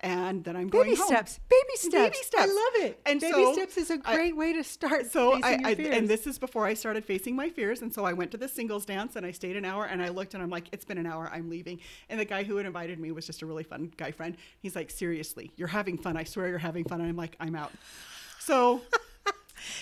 And 0.02 0.42
then 0.44 0.56
I'm 0.56 0.68
going 0.68 0.84
Baby 0.86 0.96
home. 0.96 1.08
steps, 1.08 1.40
baby 1.50 1.76
steps, 1.76 1.92
Baby 1.94 2.16
steps. 2.22 2.42
I 2.42 2.46
love 2.46 2.86
it. 2.88 3.00
And 3.04 3.20
baby 3.20 3.32
so 3.34 3.52
steps 3.52 3.76
is 3.76 3.90
a 3.90 3.98
great 3.98 4.34
way 4.34 4.54
to 4.54 4.64
start. 4.64 5.12
so 5.12 5.34
I, 5.42 5.58
I 5.62 5.70
and 5.72 6.08
this 6.08 6.26
is 6.26 6.38
before 6.38 6.64
I 6.64 6.72
started 6.72 7.04
facing 7.04 7.36
my 7.36 7.50
fears, 7.50 7.82
and 7.82 7.92
so 7.92 8.06
I 8.06 8.14
went 8.14 8.30
to 8.30 8.38
the 8.38 8.48
singles 8.48 8.86
dance 8.86 9.16
and 9.16 9.26
I 9.26 9.30
stayed 9.30 9.56
an 9.56 9.66
hour 9.66 9.84
and 9.84 10.02
I 10.02 10.08
looked 10.08 10.32
and 10.32 10.42
I'm 10.42 10.48
like, 10.48 10.68
it's 10.72 10.86
been 10.86 10.96
an 10.96 11.06
hour, 11.06 11.28
I'm 11.30 11.50
leaving. 11.50 11.80
And 12.08 12.18
the 12.18 12.24
guy 12.24 12.44
who 12.44 12.56
had 12.56 12.64
invited 12.64 12.98
me 12.98 13.12
was 13.12 13.26
just 13.26 13.42
a 13.42 13.46
really 13.46 13.62
fun 13.64 13.92
guy 13.98 14.10
friend. 14.10 14.38
He's 14.60 14.74
like, 14.74 14.90
seriously, 14.90 15.50
you're 15.56 15.68
having 15.68 15.98
fun. 15.98 16.16
I 16.16 16.24
swear 16.24 16.48
you're 16.48 16.58
having 16.58 16.84
fun. 16.84 17.00
And 17.00 17.08
I'm 17.10 17.16
like, 17.16 17.36
I'm 17.38 17.54
out. 17.54 17.72
So 18.38 18.80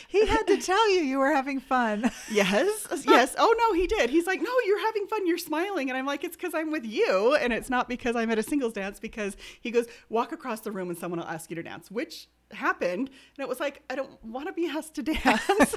he 0.09 0.27
had 0.27 0.47
to 0.47 0.59
tell 0.59 0.91
you 0.91 1.01
you 1.01 1.19
were 1.19 1.35
having 1.35 1.61
fun. 1.61 2.11
yes, 2.31 3.05
yes. 3.07 3.35
Oh 3.39 3.55
no, 3.59 3.73
he 3.75 3.87
did. 3.87 4.11
He's 4.11 4.27
like, 4.27 4.41
no, 4.41 4.51
you're 4.67 4.85
having 4.87 5.07
fun. 5.07 5.27
You're 5.27 5.39
smiling, 5.39 5.89
and 5.91 5.97
I'm 5.97 6.07
like, 6.07 6.25
it's 6.25 6.37
because 6.37 6.55
I'm 6.55 6.71
with 6.71 6.85
you, 6.85 7.37
and 7.37 7.53
it's 7.53 7.71
not 7.71 7.89
because 7.89 8.17
I'm 8.17 8.31
at 8.31 8.39
a 8.39 8.43
singles 8.43 8.73
dance. 8.73 9.01
Because 9.01 9.37
he 9.61 9.71
goes, 9.71 9.87
walk 10.09 10.33
across 10.33 10.61
the 10.61 10.73
room 10.73 10.89
and 10.89 10.99
someone 10.99 11.21
will 11.21 11.27
ask 11.27 11.51
you 11.51 11.57
to 11.57 11.63
dance, 11.63 11.91
which 11.91 12.29
happened, 12.53 13.09
and 13.09 13.45
it 13.45 13.49
was 13.49 13.61
like, 13.61 13.83
I 13.91 13.95
don't 13.95 14.23
want 14.25 14.47
to 14.47 14.53
be 14.53 14.67
asked 14.67 14.95
to 14.95 15.03
dance. 15.03 15.19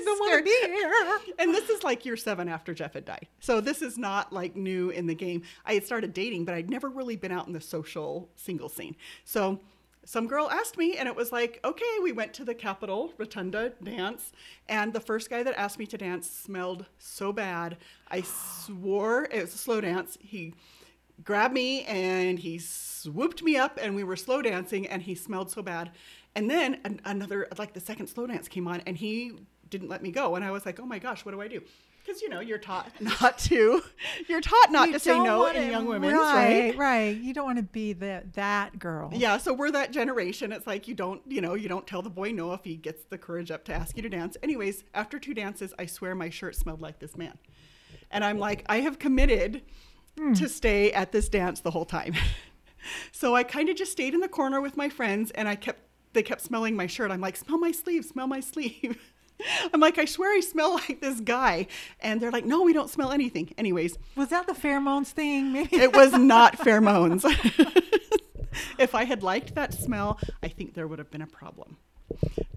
I 0.00 0.02
don't 0.04 0.20
wanna 0.20 0.42
be 0.42 0.50
here. 0.66 0.92
And 1.38 1.54
this 1.54 1.68
is 1.68 1.82
like 1.82 2.04
year 2.04 2.16
seven 2.16 2.48
after 2.48 2.74
Jeff 2.74 2.94
had 2.94 3.04
died, 3.04 3.28
so 3.40 3.60
this 3.60 3.82
is 3.82 3.98
not 3.98 4.32
like 4.32 4.56
new 4.56 4.90
in 4.90 5.06
the 5.06 5.14
game. 5.14 5.42
I 5.64 5.74
had 5.74 5.86
started 5.86 6.12
dating, 6.12 6.44
but 6.44 6.54
I'd 6.54 6.70
never 6.70 6.88
really 6.88 7.16
been 7.16 7.32
out 7.32 7.46
in 7.46 7.52
the 7.52 7.60
social 7.60 8.28
single 8.36 8.68
scene. 8.68 8.96
So 9.24 9.60
some 10.10 10.26
girl 10.26 10.50
asked 10.50 10.76
me, 10.76 10.96
and 10.96 11.06
it 11.06 11.14
was 11.14 11.30
like, 11.30 11.60
okay, 11.64 11.84
we 12.02 12.10
went 12.10 12.34
to 12.34 12.44
the 12.44 12.52
Capitol 12.52 13.12
Rotunda 13.16 13.74
dance, 13.80 14.32
and 14.68 14.92
the 14.92 14.98
first 14.98 15.30
guy 15.30 15.44
that 15.44 15.54
asked 15.56 15.78
me 15.78 15.86
to 15.86 15.96
dance 15.96 16.28
smelled 16.28 16.84
so 16.98 17.32
bad. 17.32 17.76
I 18.10 18.22
swore 18.22 19.28
it 19.30 19.40
was 19.40 19.54
a 19.54 19.58
slow 19.58 19.80
dance. 19.80 20.18
He 20.20 20.54
grabbed 21.22 21.54
me 21.54 21.84
and 21.84 22.40
he 22.40 22.58
swooped 22.58 23.44
me 23.44 23.56
up, 23.56 23.78
and 23.80 23.94
we 23.94 24.02
were 24.02 24.16
slow 24.16 24.42
dancing, 24.42 24.84
and 24.88 25.00
he 25.00 25.14
smelled 25.14 25.48
so 25.48 25.62
bad. 25.62 25.92
And 26.34 26.50
then 26.50 26.80
an, 26.84 27.00
another, 27.04 27.46
like 27.56 27.72
the 27.72 27.78
second 27.78 28.08
slow 28.08 28.26
dance 28.26 28.48
came 28.48 28.66
on, 28.66 28.82
and 28.88 28.96
he 28.96 29.34
didn't 29.68 29.90
let 29.90 30.02
me 30.02 30.10
go. 30.10 30.34
And 30.34 30.44
I 30.44 30.50
was 30.50 30.66
like, 30.66 30.80
oh 30.80 30.86
my 30.86 30.98
gosh, 30.98 31.24
what 31.24 31.30
do 31.30 31.40
I 31.40 31.46
do? 31.46 31.62
Because 32.02 32.22
you 32.22 32.28
know 32.28 32.40
you're 32.40 32.58
taught 32.58 32.90
not 33.00 33.38
to, 33.38 33.82
you're 34.28 34.40
taught 34.40 34.70
not 34.70 34.88
You 34.88 34.94
to 34.94 34.98
say 34.98 35.18
no 35.18 35.40
wanna- 35.40 35.60
in 35.60 35.70
young 35.70 35.86
women 35.86 36.14
right? 36.14 36.70
right? 36.70 36.76
Right. 36.76 37.16
You 37.16 37.34
don't 37.34 37.44
want 37.44 37.58
to 37.58 37.62
be 37.62 37.92
the 37.92 38.24
that 38.34 38.78
girl. 38.78 39.10
Yeah, 39.12 39.36
so 39.38 39.52
we're 39.52 39.70
that 39.72 39.92
generation. 39.92 40.52
It's 40.52 40.66
like 40.66 40.88
you 40.88 40.94
don't, 40.94 41.20
you 41.26 41.40
know, 41.40 41.54
you 41.54 41.68
don't 41.68 41.86
tell 41.86 42.02
the 42.02 42.10
boy 42.10 42.32
no 42.32 42.52
if 42.52 42.64
he 42.64 42.76
gets 42.76 43.04
the 43.04 43.18
courage 43.18 43.50
up 43.50 43.64
to 43.66 43.74
ask 43.74 43.96
you 43.96 44.02
to 44.02 44.08
dance. 44.08 44.36
Anyways, 44.42 44.84
after 44.94 45.18
two 45.18 45.34
dances, 45.34 45.74
I 45.78 45.86
swear 45.86 46.14
my 46.14 46.30
shirt 46.30 46.56
smelled 46.56 46.80
like 46.80 46.98
this 46.98 47.16
man. 47.16 47.38
And 48.10 48.24
I'm 48.24 48.38
like, 48.38 48.64
I 48.68 48.80
have 48.80 48.98
committed 48.98 49.62
hmm. 50.18 50.32
to 50.34 50.48
stay 50.48 50.92
at 50.92 51.12
this 51.12 51.28
dance 51.28 51.60
the 51.60 51.70
whole 51.70 51.84
time. 51.84 52.14
so 53.12 53.34
I 53.34 53.42
kind 53.42 53.68
of 53.68 53.76
just 53.76 53.92
stayed 53.92 54.14
in 54.14 54.20
the 54.20 54.28
corner 54.28 54.60
with 54.60 54.76
my 54.76 54.88
friends 54.88 55.30
and 55.32 55.48
I 55.48 55.54
kept 55.54 55.82
they 56.12 56.22
kept 56.22 56.40
smelling 56.40 56.74
my 56.74 56.86
shirt. 56.86 57.10
I'm 57.10 57.20
like, 57.20 57.36
smell 57.36 57.58
my 57.58 57.70
sleeve, 57.70 58.04
smell 58.04 58.26
my 58.26 58.40
sleeve. 58.40 59.00
I'm 59.72 59.80
like, 59.80 59.98
I 59.98 60.04
swear 60.04 60.36
I 60.36 60.40
smell 60.40 60.74
like 60.88 61.00
this 61.00 61.20
guy. 61.20 61.66
And 62.00 62.20
they're 62.20 62.30
like, 62.30 62.44
no, 62.44 62.62
we 62.62 62.72
don't 62.72 62.90
smell 62.90 63.12
anything. 63.12 63.52
Anyways, 63.58 63.96
Was 64.16 64.28
that 64.28 64.46
the 64.46 64.52
pheromones 64.54 65.08
thing? 65.08 65.52
Maybe. 65.52 65.76
it 65.76 65.92
was 65.94 66.12
not 66.12 66.58
pheromones. 66.58 67.24
if 68.78 68.94
I 68.94 69.04
had 69.04 69.22
liked 69.22 69.54
that 69.54 69.74
smell, 69.74 70.18
I 70.42 70.48
think 70.48 70.74
there 70.74 70.86
would 70.86 70.98
have 70.98 71.10
been 71.10 71.22
a 71.22 71.26
problem. 71.26 71.76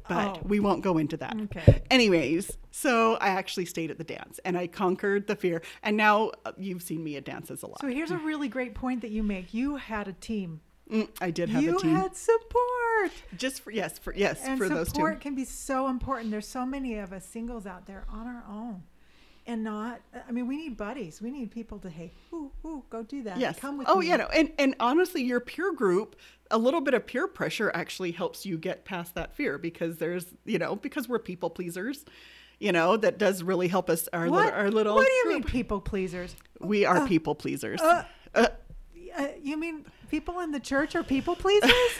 But 0.09 0.37
Oh. 0.37 0.41
we 0.43 0.59
won't 0.59 0.81
go 0.83 0.97
into 0.97 1.15
that. 1.17 1.39
Okay. 1.43 1.81
Anyways, 1.89 2.57
so 2.71 3.15
I 3.15 3.29
actually 3.29 3.65
stayed 3.65 3.89
at 3.89 3.97
the 3.97 4.03
dance 4.03 4.39
and 4.43 4.57
I 4.57 4.67
conquered 4.67 5.27
the 5.27 5.35
fear. 5.35 5.61
And 5.81 5.95
now 5.95 6.31
uh, 6.45 6.51
you've 6.57 6.81
seen 6.83 7.03
me 7.03 7.15
at 7.15 7.23
dances 7.23 7.63
a 7.63 7.67
lot. 7.67 7.79
So 7.79 7.87
here's 7.87 8.11
a 8.11 8.17
really 8.17 8.49
great 8.49 8.73
point 8.75 9.01
that 9.01 9.11
you 9.11 9.23
make. 9.23 9.53
You 9.53 9.77
had 9.77 10.07
a 10.09 10.13
team. 10.13 10.59
Mm, 10.91 11.07
I 11.21 11.31
did 11.31 11.47
have 11.49 11.63
you 11.63 11.77
a 11.77 11.79
team. 11.81 11.91
You 11.91 11.95
had 11.97 12.15
support. 12.17 12.72
Just 13.37 13.61
for 13.61 13.71
yes, 13.71 13.97
for 13.99 14.13
yes, 14.13 14.41
And 14.43 14.57
for 14.57 14.69
those 14.69 14.87
two. 14.87 14.95
support 14.95 15.21
can 15.21 15.35
be 15.35 15.45
so 15.45 15.87
important. 15.87 16.31
There's 16.31 16.47
so 16.47 16.65
many 16.65 16.95
of 16.97 17.11
us 17.13 17.25
singles 17.25 17.65
out 17.65 17.85
there 17.85 18.05
on 18.09 18.27
our 18.27 18.43
own. 18.49 18.83
And 19.45 19.61
not, 19.61 19.99
I 20.27 20.31
mean, 20.31 20.47
we 20.47 20.55
need 20.55 20.77
buddies. 20.77 21.21
We 21.21 21.29
need 21.29 21.51
people 21.51 21.77
to, 21.79 21.89
hey, 21.89 22.13
ooh, 22.31 22.49
ooh, 22.63 22.83
go 22.89 23.03
do 23.03 23.23
that. 23.23 23.37
Yes. 23.37 23.59
Come 23.59 23.77
with 23.77 23.87
oh, 23.89 23.99
me. 23.99 24.07
yeah. 24.07 24.15
No, 24.15 24.27
and 24.27 24.51
and 24.57 24.73
honestly, 24.79 25.21
your 25.21 25.41
peer 25.41 25.73
group, 25.73 26.15
a 26.49 26.57
little 26.57 26.79
bit 26.79 26.93
of 26.93 27.05
peer 27.05 27.27
pressure 27.27 27.69
actually 27.75 28.11
helps 28.11 28.45
you 28.45 28.57
get 28.57 28.85
past 28.85 29.15
that 29.15 29.35
fear 29.35 29.57
because 29.57 29.97
there's, 29.97 30.27
you 30.45 30.57
know, 30.59 30.77
because 30.77 31.09
we're 31.09 31.19
people 31.19 31.49
pleasers. 31.49 32.05
You 32.59 32.71
know, 32.71 32.95
that 32.95 33.17
does 33.17 33.43
really 33.43 33.67
help 33.67 33.89
us. 33.89 34.07
Our 34.13 34.29
What, 34.29 34.45
little, 34.45 34.59
our 34.59 34.71
little. 34.71 34.95
what 34.95 35.07
do 35.07 35.13
you 35.13 35.29
mean, 35.33 35.43
people 35.43 35.81
pleasers? 35.81 36.33
We 36.61 36.85
are 36.85 37.05
people 37.05 37.35
pleasers. 37.35 37.81
uh, 37.81 38.05
Uh, 38.33 38.47
Uh, 39.17 39.27
you 39.41 39.57
mean 39.57 39.85
people 40.13 40.39
in 40.41 40.51
the 40.51 40.59
church 40.59 40.95
are 40.95 41.01
people 41.01 41.35
pleasers? 41.35 41.71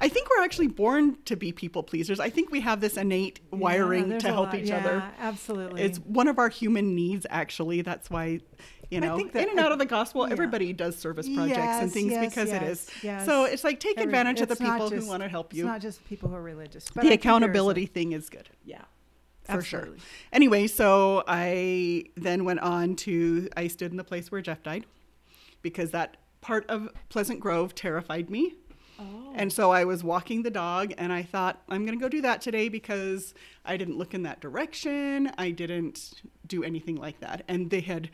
I 0.00 0.08
think 0.08 0.28
we're 0.30 0.42
actually 0.42 0.68
born 0.68 1.18
to 1.26 1.36
be 1.36 1.52
people 1.52 1.82
pleasers. 1.82 2.18
I 2.20 2.30
think 2.30 2.50
we 2.50 2.60
have 2.60 2.80
this 2.80 2.96
innate 2.96 3.40
wiring 3.50 4.08
there's 4.08 4.22
to 4.22 4.28
help 4.28 4.46
lot- 4.46 4.54
each 4.54 4.70
other. 4.70 5.04
Absolutely. 5.18 5.82
It's 5.82 5.98
one 5.98 6.26
of 6.26 6.38
our 6.38 6.48
human 6.48 6.94
needs, 6.94 7.26
actually. 7.28 7.82
That's 7.82 8.08
why, 8.08 8.40
you 8.90 8.96
I 8.96 9.00
know, 9.00 9.16
think 9.18 9.32
that- 9.32 9.42
in 9.42 9.50
and 9.50 9.60
out 9.60 9.72
of 9.72 9.78
the 9.78 9.84
gospel, 9.84 10.26
yeah. 10.26 10.32
everybody 10.32 10.72
does 10.72 10.96
service 10.98 11.28
projects 11.28 11.60
and 11.82 11.92
things 11.92 12.12
yes, 12.12 12.30
because 12.30 12.48
it 12.48 12.62
yes, 12.62 12.70
is. 12.88 12.90
yes. 13.04 13.26
So 13.26 13.44
it's 13.44 13.62
like 13.62 13.78
take 13.78 13.98
Every- 13.98 14.04
advantage 14.04 14.40
of 14.40 14.48
the 14.48 14.56
people 14.56 14.88
just- 14.88 15.02
who 15.04 15.06
want 15.10 15.22
to 15.22 15.28
help 15.28 15.52
you. 15.52 15.64
It's 15.64 15.68
not 15.72 15.82
just 15.82 16.02
people 16.08 16.30
who 16.30 16.34
are 16.36 16.42
religious. 16.42 16.88
But 16.94 17.04
the 17.04 17.10
I 17.10 17.14
accountability 17.14 17.84
thing 17.84 18.12
is 18.12 18.30
good. 18.30 18.48
yeah. 18.64 18.82
For 19.44 19.60
sure. 19.62 19.80
absolutely. 19.80 20.04
Anyway, 20.32 20.66
so 20.66 21.24
I 21.26 22.04
then 22.16 22.44
went 22.46 22.60
on 22.60 22.96
to, 22.96 23.48
I 23.56 23.68
stood 23.68 23.90
in 23.90 23.98
the 23.98 24.04
place 24.04 24.30
where 24.30 24.40
Jeff 24.42 24.62
died 24.62 24.86
because 25.62 25.90
that 25.92 26.16
part 26.40 26.68
of 26.68 26.88
Pleasant 27.08 27.40
Grove 27.40 27.74
terrified 27.74 28.30
me. 28.30 28.54
Oh. 28.98 29.32
And 29.34 29.52
so 29.52 29.70
I 29.70 29.84
was 29.84 30.02
walking 30.02 30.42
the 30.42 30.50
dog 30.50 30.92
and 30.98 31.12
I 31.12 31.22
thought, 31.22 31.62
I'm 31.68 31.86
going 31.86 31.96
to 31.96 32.02
go 32.02 32.08
do 32.08 32.20
that 32.22 32.40
today 32.40 32.68
because 32.68 33.34
I 33.64 33.76
didn't 33.76 33.96
look 33.96 34.14
in 34.14 34.24
that 34.24 34.40
direction. 34.40 35.30
I 35.38 35.50
didn't 35.50 36.14
do 36.46 36.64
anything 36.64 36.96
like 36.96 37.20
that. 37.20 37.44
And 37.48 37.70
they 37.70 37.80
had 37.80 38.10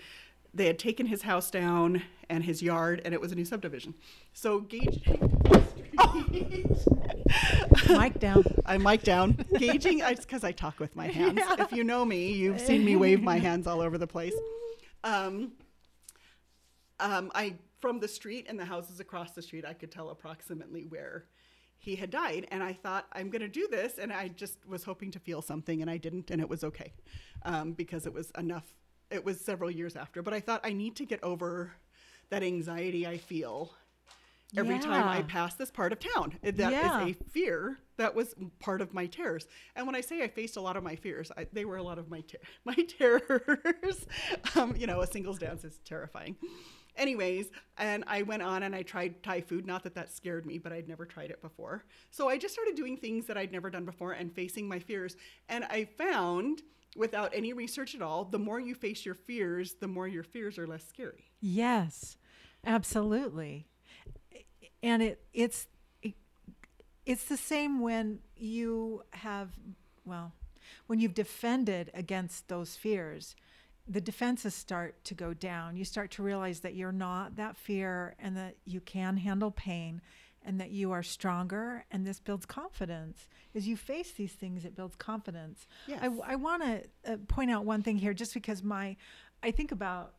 they 0.53 0.67
had 0.67 0.79
taken 0.79 1.07
his 1.07 1.23
house 1.23 1.51
down 1.51 2.03
and 2.29 2.45
his 2.45 2.63
yard 2.63 3.03
and 3.05 3.13
it 3.13 3.21
was 3.21 3.33
a 3.33 3.35
new 3.35 3.45
subdivision. 3.45 3.95
So 4.33 4.61
gauge 4.61 5.03
Mic 7.89 8.21
down. 8.21 8.45
I 8.65 8.79
mic 8.79 9.03
down. 9.03 9.45
Gauging 9.59 10.01
it's 10.01 10.25
because 10.25 10.45
I 10.45 10.53
talk 10.53 10.79
with 10.79 10.95
my 10.95 11.09
hands. 11.09 11.41
If 11.59 11.73
you 11.73 11.83
know 11.83 12.05
me, 12.05 12.33
you've 12.33 12.61
seen 12.61 12.85
me 12.85 12.97
wave 12.97 13.23
my 13.23 13.39
hands 13.39 13.67
all 13.67 13.81
over 13.81 13.99
the 13.99 14.07
place. 14.07 14.35
Um, 15.03 15.53
um, 17.01 17.33
I 17.35 17.57
from 17.85 18.01
the 18.01 18.09
street 18.09 18.47
and 18.49 18.59
the 18.59 18.65
houses 18.65 18.99
across 18.99 19.33
the 19.33 19.43
street, 19.43 19.63
I 19.67 19.75
could 19.75 19.91
tell 19.93 20.09
approximately 20.09 20.87
where 20.87 21.27
he 21.77 21.97
had 21.97 22.09
died, 22.09 22.47
and 22.51 22.63
I 22.63 22.73
thought 22.73 23.05
I'm 23.13 23.29
going 23.29 23.43
to 23.43 23.49
do 23.49 23.69
this, 23.71 23.99
and 23.99 24.11
I 24.11 24.29
just 24.29 24.57
was 24.67 24.85
hoping 24.85 25.11
to 25.11 25.19
feel 25.19 25.43
something, 25.43 25.83
and 25.83 25.91
I 25.91 25.99
didn't, 25.99 26.31
and 26.31 26.41
it 26.41 26.49
was 26.49 26.65
okay 26.65 26.95
um, 27.43 27.75
because 27.75 28.07
it 28.07 28.15
was 28.15 28.31
enough. 28.39 28.65
It 29.11 29.23
was 29.23 29.39
several 29.39 29.71
years 29.71 29.97
after, 29.97 30.23
but 30.23 30.33
I 30.33 30.41
thought 30.41 30.63
I 30.65 30.73
need 30.73 30.97
to 30.97 31.05
get 31.05 31.23
over 31.23 31.73
that 32.31 32.43
anxiety 32.43 33.07
I 33.07 33.19
feel 33.19 33.75
every 34.57 34.79
time 34.79 35.07
I 35.07 35.21
pass 35.21 35.55
this 35.57 35.71
part 35.71 35.93
of 35.93 35.99
town. 35.99 36.39
That 36.43 36.57
is 36.57 36.61
Yeah. 36.73 37.07
a 37.09 37.13
fear 37.13 37.81
that 37.99 38.15
was 38.15 38.35
part 38.61 38.81
of 38.81 38.95
my 38.95 39.05
terrors. 39.05 39.47
And 39.77 39.87
when 39.87 39.95
I 39.95 40.01
say 40.01 40.23
I 40.23 40.29
faced 40.29 40.57
a 40.57 40.61
lot 40.63 40.79
of 40.79 40.83
my 40.83 40.97
fears, 40.97 41.31
I, 41.37 41.47
they 41.53 41.67
were 41.67 41.77
a 41.77 41.83
lot 41.83 41.99
of 41.99 42.09
my 42.09 42.23
ter- 42.23 42.39
my 42.65 42.77
terrors. 42.99 44.07
um, 44.55 44.75
you 44.75 44.87
know, 44.87 45.03
a 45.03 45.07
singles 45.07 45.39
dance 45.39 45.65
is 45.65 45.81
terrifying. 45.85 46.37
Anyways, 46.97 47.51
and 47.77 48.05
I 48.07 48.23
went 48.23 48.43
on 48.43 48.63
and 48.63 48.75
I 48.75 48.83
tried 48.83 49.23
Thai 49.23 49.41
food. 49.41 49.67
Not 49.67 49.83
that 49.83 49.95
that 49.95 50.13
scared 50.13 50.47
me, 50.47 50.59
but 50.59 50.73
I'd 50.73 50.89
never 50.89 51.05
tried 51.05 51.31
it 51.31 51.43
before. 51.43 51.85
So 52.11 52.29
I 52.29 52.39
just 52.39 52.55
started 52.55 52.77
doing 52.77 52.97
things 52.97 53.27
that 53.27 53.37
I'd 53.37 53.53
never 53.53 53.69
done 53.69 53.85
before 53.85 54.13
and 54.13 54.33
facing 54.33 54.69
my 54.69 54.79
fears. 54.79 55.17
And 55.49 55.65
I 55.65 55.85
found, 55.85 56.63
without 56.97 57.33
any 57.35 57.53
research 57.53 57.95
at 57.95 58.03
all, 58.03 58.25
the 58.25 58.39
more 58.39 58.61
you 58.61 58.75
face 58.75 59.05
your 59.05 59.17
fears, 59.17 59.75
the 59.81 59.89
more 59.89 60.07
your 60.07 60.23
fears 60.23 60.59
are 60.59 60.67
less 60.67 60.87
scary. 60.87 61.33
Yes, 61.41 62.17
absolutely. 62.65 63.67
And 64.83 65.03
it 65.03 65.25
it's 65.33 65.67
it, 66.03 66.15
it's 67.07 67.25
the 67.25 67.37
same 67.37 67.81
when 67.81 68.21
you 68.37 69.03
have 69.11 69.51
well, 70.05 70.33
when 70.87 71.01
you've 71.01 71.15
defended 71.15 71.91
against 71.95 72.49
those 72.49 72.77
fears, 72.77 73.35
the 73.87 74.01
defenses 74.01 74.55
start 74.55 75.03
to 75.05 75.15
go 75.15 75.35
down. 75.35 75.77
You 75.77 75.85
start 75.85 76.11
to 76.13 76.23
realize 76.23 76.61
that 76.61 76.75
you're 76.75 76.93
not 76.93 77.37
that 77.37 77.57
fear 77.57 78.15
and 78.19 78.37
that 78.37 78.57
you 78.65 78.81
can 78.81 79.17
handle 79.19 79.51
pain 79.51 80.01
and 80.47 80.61
that 80.61 80.71
you 80.71 80.93
are 80.93 81.03
stronger 81.03 81.85
and 81.91 82.07
this 82.07 82.19
builds 82.21 82.47
confidence. 82.47 83.29
As 83.55 83.67
you 83.69 83.77
face 83.77 84.13
these 84.13 84.33
things, 84.33 84.65
it 84.65 84.75
builds 84.75 84.97
confidence. 84.97 85.67
Yes. 85.87 86.01
I, 86.03 86.33
I 86.33 86.37
want 86.37 86.63
to 86.63 87.13
uh, 87.13 87.17
point 87.29 87.51
out 87.51 87.65
one 87.65 87.83
thing 87.83 87.97
here 87.99 88.15
just 88.15 88.33
because 88.35 88.63
my, 88.63 88.97
I 89.43 89.51
think 89.51 89.71
about, 89.73 90.15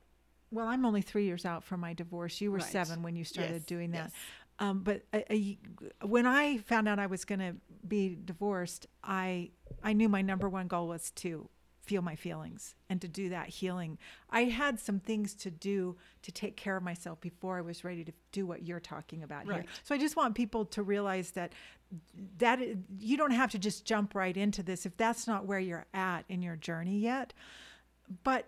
well, 0.52 0.68
I'm 0.68 0.86
only 0.86 1.02
three 1.02 1.26
years 1.26 1.46
out 1.46 1.64
from 1.64 1.80
my 1.80 1.94
divorce. 1.94 2.40
You 2.42 2.52
were 2.52 2.58
Right. 2.60 2.66
seven 2.72 3.02
when 3.02 3.16
you 3.16 3.24
started 3.24 3.54
Yes, 3.54 3.64
doing 3.64 3.92
that. 3.92 4.12
yes. 4.12 4.12
Um, 4.58 4.84
but 4.84 5.04
I, 5.12 5.26
I, 5.30 5.58
when 6.06 6.26
I 6.26 6.58
found 6.60 6.88
out 6.88 6.98
I 6.98 7.08
was 7.08 7.26
going 7.26 7.40
to 7.40 7.56
be 7.88 8.18
divorced, 8.24 8.88
I 9.04 9.52
I 9.84 9.92
knew 9.94 10.08
my 10.08 10.22
number 10.22 10.48
one 10.48 10.68
goal 10.68 10.88
was 10.88 11.12
to 11.16 11.50
feel 11.86 12.02
my 12.02 12.16
feelings 12.16 12.76
and 12.90 13.00
to 13.02 13.08
do 13.08 13.30
that 13.30 13.48
healing. 13.48 13.98
I 14.30 14.46
had 14.46 14.80
some 14.80 15.00
things 15.00 15.34
to 15.36 15.52
do 15.52 15.96
to 16.24 16.32
take 16.32 16.58
care 16.58 16.76
of 16.76 16.84
myself 16.84 17.22
before 17.22 17.58
I 17.58 17.62
was 17.62 17.84
ready 17.84 18.04
to 18.04 18.12
do 18.32 18.46
what 18.46 18.64
you're 18.64 18.80
talking 18.80 19.24
about 19.24 19.46
here. 19.46 19.66
So 19.84 19.96
I 19.96 19.98
just 19.98 20.16
want 20.16 20.36
people 20.36 20.66
to 20.66 20.84
realize 20.84 21.32
that 21.32 21.54
that 22.40 22.60
you 23.00 23.16
don't 23.16 23.32
have 23.32 23.52
to 23.52 23.60
just 23.60 23.86
jump 23.86 24.16
right 24.16 24.36
into 24.36 24.64
this 24.64 24.86
if 24.86 24.98
that's 24.98 25.28
not 25.28 25.46
where 25.46 25.60
you're 25.60 25.86
at 25.94 26.24
in 26.28 26.42
your 26.42 26.56
journey 26.56 26.98
yet. 26.98 27.34
But 28.24 28.48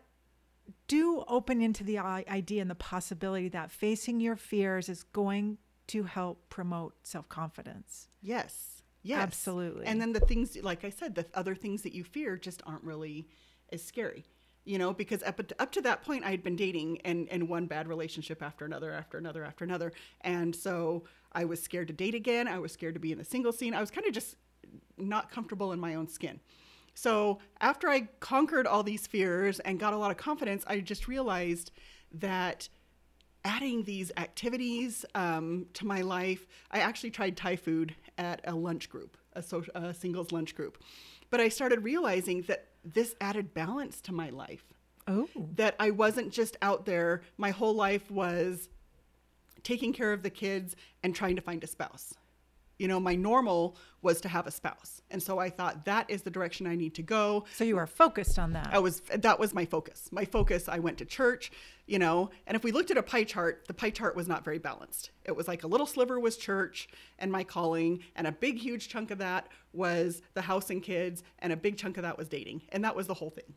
do 0.87 1.23
open 1.27 1.61
into 1.61 1.83
the 1.83 1.99
idea 1.99 2.61
and 2.61 2.69
the 2.69 2.75
possibility 2.75 3.49
that 3.49 3.71
facing 3.71 4.19
your 4.19 4.35
fears 4.35 4.89
is 4.89 5.03
going 5.03 5.57
to 5.87 6.03
help 6.03 6.49
promote 6.49 6.95
self-confidence. 7.03 8.09
Yes. 8.21 8.76
Yes. 9.07 9.21
Absolutely. 9.21 9.85
And 9.85 10.01
then 10.01 10.11
the 10.11 10.19
things, 10.19 10.57
like 10.61 10.83
I 10.83 10.89
said, 10.89 11.15
the 11.15 11.25
other 11.33 11.55
things 11.55 11.81
that 11.83 11.93
you 11.93 12.03
fear 12.03 12.35
just 12.35 12.61
aren't 12.65 12.83
really 12.83 13.27
as 13.71 13.81
scary. 13.81 14.25
You 14.65 14.77
know, 14.77 14.93
because 14.93 15.23
up, 15.23 15.39
up 15.59 15.71
to 15.71 15.81
that 15.83 16.03
point, 16.03 16.25
I 16.25 16.31
had 16.31 16.43
been 16.43 16.57
dating 16.57 16.99
and, 17.05 17.29
and 17.29 17.47
one 17.47 17.67
bad 17.67 17.87
relationship 17.87 18.43
after 18.43 18.65
another, 18.65 18.91
after 18.91 19.17
another, 19.17 19.45
after 19.45 19.63
another. 19.63 19.93
And 20.21 20.53
so 20.53 21.05
I 21.31 21.45
was 21.45 21.63
scared 21.63 21.87
to 21.87 21.93
date 21.93 22.15
again. 22.15 22.49
I 22.49 22.59
was 22.59 22.73
scared 22.73 22.95
to 22.95 22.99
be 22.99 23.13
in 23.13 23.17
the 23.17 23.23
single 23.23 23.53
scene. 23.53 23.73
I 23.73 23.79
was 23.79 23.91
kind 23.91 24.05
of 24.05 24.13
just 24.13 24.35
not 24.97 25.31
comfortable 25.31 25.71
in 25.71 25.79
my 25.79 25.95
own 25.95 26.09
skin. 26.09 26.41
So 26.93 27.39
after 27.61 27.87
I 27.87 28.09
conquered 28.19 28.67
all 28.67 28.83
these 28.83 29.07
fears 29.07 29.61
and 29.61 29.79
got 29.79 29.93
a 29.93 29.97
lot 29.97 30.11
of 30.11 30.17
confidence, 30.17 30.65
I 30.67 30.81
just 30.81 31.07
realized 31.07 31.71
that 32.11 32.67
adding 33.45 33.83
these 33.83 34.11
activities 34.17 35.05
um, 35.15 35.67
to 35.73 35.85
my 35.85 36.01
life. 36.01 36.45
I 36.69 36.79
actually 36.79 37.11
tried 37.11 37.37
Thai 37.37 37.55
food 37.55 37.95
at 38.17 38.41
a 38.45 38.55
lunch 38.55 38.89
group, 38.89 39.17
a, 39.33 39.41
social, 39.41 39.73
a 39.75 39.93
singles 39.93 40.31
lunch 40.31 40.55
group. 40.55 40.81
But 41.29 41.39
I 41.39 41.49
started 41.49 41.83
realizing 41.83 42.41
that 42.43 42.67
this 42.83 43.15
added 43.21 43.53
balance 43.53 44.01
to 44.01 44.13
my 44.13 44.29
life. 44.29 44.63
Oh. 45.07 45.27
That 45.55 45.75
I 45.79 45.91
wasn't 45.91 46.31
just 46.31 46.57
out 46.61 46.85
there, 46.85 47.21
my 47.37 47.51
whole 47.51 47.73
life 47.73 48.09
was 48.11 48.69
taking 49.63 49.93
care 49.93 50.13
of 50.13 50.23
the 50.23 50.29
kids 50.29 50.75
and 51.03 51.15
trying 51.15 51.35
to 51.35 51.41
find 51.41 51.63
a 51.63 51.67
spouse. 51.67 52.13
You 52.77 52.87
know, 52.87 52.99
my 52.99 53.15
normal 53.15 53.75
was 54.01 54.21
to 54.21 54.29
have 54.29 54.47
a 54.47 54.51
spouse. 54.51 55.01
And 55.09 55.21
so 55.21 55.39
I 55.39 55.49
thought 55.49 55.85
that 55.85 56.09
is 56.09 56.21
the 56.21 56.29
direction 56.29 56.67
I 56.67 56.75
need 56.75 56.93
to 56.95 57.01
go. 57.01 57.45
So 57.53 57.63
you 57.63 57.77
are 57.77 57.87
focused 57.87 58.37
on 58.37 58.53
that. 58.53 58.69
I 58.71 58.79
was 58.79 59.01
that 59.13 59.39
was 59.39 59.53
my 59.53 59.65
focus. 59.65 60.09
My 60.11 60.25
focus, 60.25 60.69
I 60.69 60.79
went 60.79 60.97
to 60.99 61.05
church, 61.05 61.51
you 61.87 61.97
know, 61.97 62.29
and 62.45 62.55
if 62.55 62.63
we 62.63 62.71
looked 62.71 62.91
at 62.91 62.97
a 62.97 63.03
pie 63.03 63.23
chart, 63.23 63.65
the 63.67 63.73
pie 63.73 63.89
chart 63.89 64.15
was 64.15 64.27
not 64.27 64.43
very 64.43 64.59
balanced. 64.59 65.11
It 65.25 65.35
was 65.35 65.47
like 65.47 65.63
a 65.63 65.67
little 65.67 65.87
sliver 65.87 66.19
was 66.19 66.37
church 66.37 66.87
and 67.17 67.31
my 67.31 67.43
calling, 67.43 68.03
and 68.15 68.27
a 68.27 68.31
big 68.31 68.57
huge 68.57 68.89
chunk 68.89 69.11
of 69.11 69.17
that 69.17 69.47
was 69.73 70.21
the 70.33 70.41
house 70.41 70.69
and 70.69 70.83
kids, 70.83 71.23
and 71.39 71.51
a 71.51 71.57
big 71.57 71.77
chunk 71.77 71.97
of 71.97 72.03
that 72.03 72.17
was 72.17 72.27
dating. 72.27 72.61
And 72.69 72.83
that 72.83 72.95
was 72.95 73.07
the 73.07 73.13
whole 73.15 73.29
thing. 73.29 73.53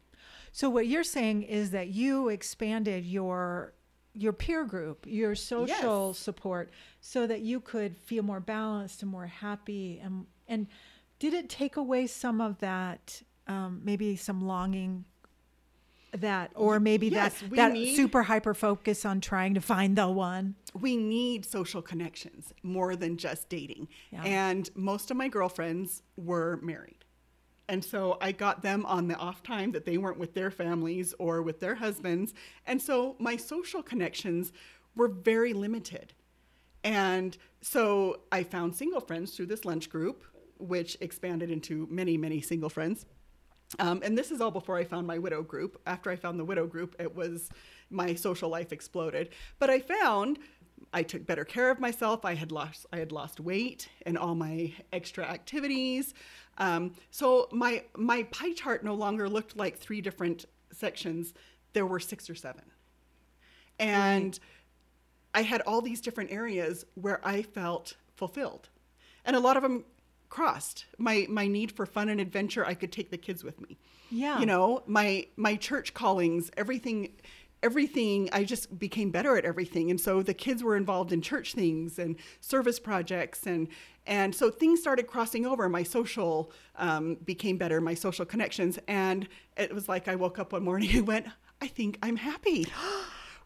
So 0.53 0.69
what 0.69 0.87
you're 0.87 1.05
saying 1.05 1.45
is 1.45 1.71
that 1.71 1.89
you 1.89 2.29
expanded 2.29 3.05
your 3.05 3.73
your 4.15 4.33
peer 4.33 4.65
group, 4.65 5.07
your 5.07 5.35
social 5.35 6.09
Yes. 6.09 6.19
support, 6.19 6.71
so 7.01 7.27
that 7.27 7.41
you 7.43 7.61
could 7.61 7.97
feel 7.99 8.23
more 8.23 8.41
balanced 8.41 9.03
and 9.03 9.11
more 9.11 9.27
happy. 9.27 9.99
And 10.03 10.27
and 10.49 10.67
did 11.19 11.33
it 11.35 11.49
take 11.49 11.77
away 11.77 12.07
some 12.07 12.41
of 12.41 12.59
that, 12.59 13.23
um, 13.47 13.81
maybe 13.85 14.17
some 14.17 14.41
longing, 14.41 15.05
that 16.13 16.51
or 16.57 16.81
maybe 16.81 17.07
yes, 17.09 17.39
that 17.41 17.51
that 17.53 17.73
need- 17.73 17.95
super 17.95 18.25
hyper 18.25 18.53
focus 18.53 19.05
on 19.05 19.21
trying 19.21 19.55
to 19.55 19.61
find 19.61 19.97
the 19.97 20.09
one? 20.09 20.57
we 20.75 20.97
need 20.97 21.45
social 21.45 21.83
connections 21.83 22.53
more 22.63 22.95
than 22.97 23.17
just 23.17 23.49
dating. 23.49 23.89
Yeah. 24.13 24.23
And 24.25 24.71
most 24.77 25.11
of 25.11 25.17
my 25.17 25.27
girlfriends 25.29 26.03
were 26.17 26.59
married. 26.63 27.00
And 27.71 27.85
so 27.85 28.19
I 28.21 28.33
got 28.33 28.63
them 28.63 28.85
on 28.85 29.07
the 29.07 29.15
off 29.15 29.45
time 29.45 29.71
that 29.73 29.85
they 29.85 29.97
weren't 29.97 30.19
with 30.19 30.35
their 30.35 30.51
families 30.51 31.15
or 31.21 31.41
with 31.41 31.61
their 31.61 31.77
husbands. 31.77 32.35
And 32.67 32.83
so 32.83 33.15
my 33.21 33.37
social 33.37 33.81
connections 33.81 34.53
were 34.97 35.07
very 35.07 35.53
limited. 35.53 36.13
And 36.83 37.39
so 37.61 38.23
I 38.33 38.43
found 38.43 38.75
single 38.75 39.01
friends 39.01 39.37
through 39.37 39.47
this 39.47 39.65
lunch 39.65 39.89
group, 39.89 40.25
which 40.59 40.97
expanded 41.01 41.49
into 41.49 41.87
many, 41.89 42.17
many 42.17 42.41
single 42.41 42.71
friends. 42.71 43.07
Um, 43.79 44.01
and 44.05 44.19
this 44.19 44.33
is 44.33 44.41
all 44.41 44.51
before 44.51 44.77
I 44.77 44.83
found 44.83 45.07
my 45.07 45.19
widow 45.19 45.45
group. 45.45 45.81
After 45.87 46.11
I 46.11 46.17
found 46.17 46.41
the 46.41 46.45
widow 46.45 46.67
group, 46.67 46.97
it 46.99 47.15
was 47.15 47.51
my 47.89 48.17
social 48.17 48.49
life 48.49 48.73
exploded. 48.73 49.29
But 49.61 49.71
I 49.71 49.79
found 49.79 50.41
I 50.93 51.03
took 51.03 51.27
better 51.27 51.45
care 51.45 51.71
of 51.71 51.81
myself. 51.81 52.25
I 52.25 52.35
had 52.35 52.53
lost 52.53 52.87
I 52.93 52.99
had 52.99 53.13
lost 53.13 53.41
weight 53.41 53.89
and 54.05 54.19
all 54.19 54.35
my 54.35 54.73
extra 54.93 55.25
activities. 55.25 56.15
Um, 56.59 56.93
so 57.11 57.49
my 57.53 57.85
my 57.97 58.25
pie 58.25 58.53
chart 58.53 58.85
no 58.85 58.95
longer 58.95 59.29
looked 59.29 59.57
like 59.57 59.79
three 59.79 60.01
different 60.01 60.47
sections. 60.73 61.33
There 61.73 61.87
were 61.87 62.01
six 62.01 62.29
or 62.29 62.35
seven, 62.35 62.65
and 63.79 64.39
I 65.35 65.43
had 65.43 65.61
all 65.63 65.81
these 65.81 66.01
different 66.01 66.33
areas 66.33 66.85
where 66.95 67.27
I 67.27 67.43
felt 67.43 67.95
fulfilled, 68.17 68.69
and 69.25 69.37
a 69.37 69.41
lot 69.41 69.57
of 69.57 69.63
them 69.63 69.85
crossed 70.29 70.87
my 70.99 71.27
my 71.29 71.47
need 71.47 71.73
for 71.73 71.87
fun 71.87 72.09
and 72.09 72.21
adventure. 72.21 72.65
I 72.67 72.75
could 72.75 72.93
take 72.93 73.11
the 73.11 73.19
kids 73.19 73.45
with 73.45 73.61
me. 73.61 73.79
Yeah. 74.11 74.41
you 74.41 74.47
know 74.47 74.83
my 74.87 75.27
my 75.37 75.57
church 75.57 75.95
callings, 75.95 76.51
everything. 76.57 77.13
Everything, 77.63 78.29
I 78.33 78.45
just 78.45 78.79
became 78.79 79.11
better 79.11 79.37
at 79.37 79.45
everything, 79.45 79.91
and 79.91 80.01
so 80.01 80.23
the 80.23 80.33
kids 80.33 80.63
were 80.63 80.77
involved 80.77 81.13
in 81.13 81.21
church 81.21 81.53
things 81.53 81.99
and 81.99 82.17
service 82.41 82.81
projects, 82.81 83.47
and 83.47 83.69
and 84.07 84.35
so 84.35 84.51
things 84.51 84.81
started 84.81 85.07
crossing 85.07 85.45
over. 85.45 85.69
My 85.69 85.83
social 85.83 86.53
um, 86.77 87.17
became 87.25 87.59
better, 87.59 87.81
my 87.81 87.95
social 87.95 88.25
connections, 88.25 88.79
and 88.89 89.29
it 89.57 89.75
was 89.75 89.89
like 89.89 90.09
I 90.09 90.17
woke 90.17 90.39
up 90.39 90.53
one 90.53 90.65
morning 90.65 90.91
and 90.97 91.07
went, 91.07 91.27
I 91.61 91.67
think 91.67 91.99
I'm 92.03 92.17
happy. 92.17 92.67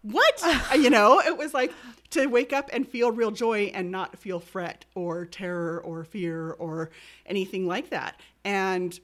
What? 0.02 0.42
You 0.78 0.90
know 0.90 1.18
it 1.20 1.38
was 1.38 1.54
like 1.54 1.72
to 2.10 2.26
wake 2.26 2.52
up 2.52 2.68
and 2.74 2.86
feel 2.86 3.10
real 3.10 3.30
joy 3.30 3.72
and 3.72 3.90
not 3.90 4.18
feel 4.18 4.38
fret 4.38 4.84
or 4.94 5.24
terror 5.24 5.80
or 5.80 6.04
fear 6.04 6.50
or 6.50 6.90
anything 7.24 7.66
like 7.66 7.88
that. 7.88 8.20
And 8.44 9.00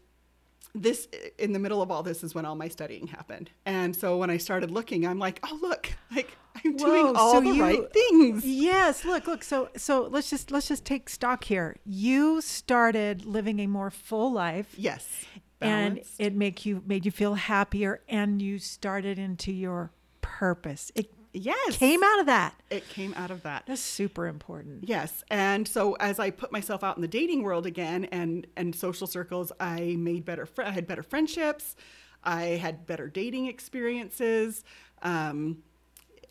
this 0.74 1.08
in 1.38 1.52
the 1.52 1.58
middle 1.58 1.82
of 1.82 1.90
all 1.90 2.02
this 2.02 2.22
is 2.22 2.34
when 2.34 2.44
all 2.44 2.54
my 2.54 2.68
studying 2.68 3.06
happened 3.08 3.50
and 3.66 3.94
so 3.96 4.16
when 4.18 4.30
i 4.30 4.36
started 4.36 4.70
looking 4.70 5.06
i'm 5.06 5.18
like 5.18 5.40
oh 5.42 5.58
look 5.62 5.92
like 6.14 6.36
i'm 6.64 6.76
doing 6.76 7.12
all 7.16 7.34
so 7.34 7.40
the 7.40 7.48
you- 7.56 7.62
right 7.62 7.92
things 7.92 8.44
Yes, 8.44 9.04
look, 9.04 9.26
look. 9.26 9.42
So 9.42 9.68
so 9.76 10.08
let's 10.10 10.30
just 10.30 10.50
let's 10.50 10.68
just 10.68 10.84
take 10.84 11.08
stock 11.08 11.44
here. 11.44 11.76
You 11.84 12.40
started 12.40 13.24
living 13.24 13.58
a 13.60 13.66
more 13.66 13.90
full 13.90 14.32
life. 14.32 14.74
yes 14.76 15.24
and 15.60 16.00
it 16.18 16.34
make 16.34 16.64
you 16.64 16.82
made 16.86 17.04
you 17.04 17.10
feel 17.10 17.34
happier 17.34 18.00
and 18.08 18.40
you 18.40 18.58
started 18.58 19.18
into 19.18 19.52
your 19.52 19.92
purpose. 20.22 20.90
It 20.94 21.12
yes 21.32 21.76
came 21.76 22.02
out 22.02 22.20
of 22.20 22.26
that. 22.26 22.54
it 22.70 22.88
came 22.88 23.14
out 23.16 23.30
of 23.30 23.42
that 23.42 23.64
That's 23.66 23.80
super 23.80 24.26
important. 24.26 24.88
Yes, 24.88 25.22
and 25.30 25.66
so 25.66 25.94
as 25.94 26.18
I 26.18 26.30
put 26.30 26.50
myself 26.52 26.82
out 26.82 26.96
in 26.96 27.02
the 27.02 27.08
dating 27.08 27.42
world 27.42 27.66
again 27.66 28.04
and 28.06 28.46
and 28.56 28.74
social 28.74 29.06
circles, 29.06 29.52
I 29.60 29.96
made 29.98 30.24
better. 30.24 30.46
Fr- 30.46 30.62
I 30.62 30.70
had 30.70 30.86
better 30.86 31.02
friendships. 31.02 31.76
I 32.22 32.42
had 32.60 32.86
better 32.86 33.08
dating 33.08 33.46
experiences. 33.46 34.64
Um, 35.02 35.62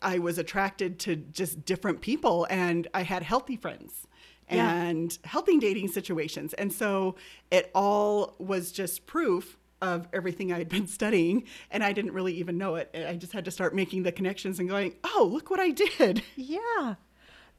I 0.02 0.18
was 0.18 0.38
attracted 0.38 0.98
to 1.00 1.16
just 1.16 1.64
different 1.64 2.00
people, 2.00 2.46
and 2.48 2.86
I 2.94 3.02
had 3.02 3.22
healthy 3.22 3.56
friends 3.56 4.06
Yeah. 4.50 4.72
and 4.72 5.18
healthy 5.24 5.58
dating 5.58 5.88
situations. 5.88 6.54
And 6.54 6.72
so 6.72 7.16
it 7.50 7.70
all 7.74 8.34
was 8.38 8.72
just 8.72 9.06
proof 9.06 9.58
of 9.82 10.08
everything 10.12 10.52
I 10.52 10.58
had 10.58 10.68
been 10.68 10.86
studying, 10.98 11.44
and 11.70 11.82
I 11.82 11.92
didn't 11.92 12.12
really 12.12 12.34
even 12.34 12.58
know 12.58 12.76
it. 12.76 12.94
I 12.94 13.14
just 13.14 13.32
had 13.32 13.44
to 13.46 13.50
start 13.50 13.74
making 13.74 14.02
the 14.02 14.12
connections 14.12 14.58
and 14.58 14.68
going, 14.68 14.94
"Oh, 15.04 15.28
look 15.30 15.50
what 15.50 15.60
I 15.60 15.70
did." 15.70 16.22
Yeah, 16.36 16.94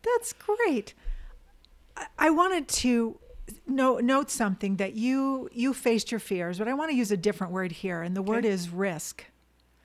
that's 0.04 0.34
great. 0.34 0.94
I, 1.96 2.08
I 2.18 2.30
wanted 2.30 2.68
to 2.68 3.20
no, 3.68 3.98
note 3.98 4.30
something 4.30 4.78
that 4.78 4.96
you 4.96 5.50
you 5.52 5.74
faced 5.74 6.12
your 6.12 6.20
fears, 6.20 6.58
but 6.58 6.68
I 6.68 6.74
want 6.74 6.92
to 6.92 6.96
use 6.96 7.12
a 7.12 7.18
different 7.18 7.54
word 7.54 7.72
here, 7.72 8.02
and 8.02 8.16
the 8.16 8.22
word 8.22 8.46
is 8.46 8.70
risk. 8.70 9.26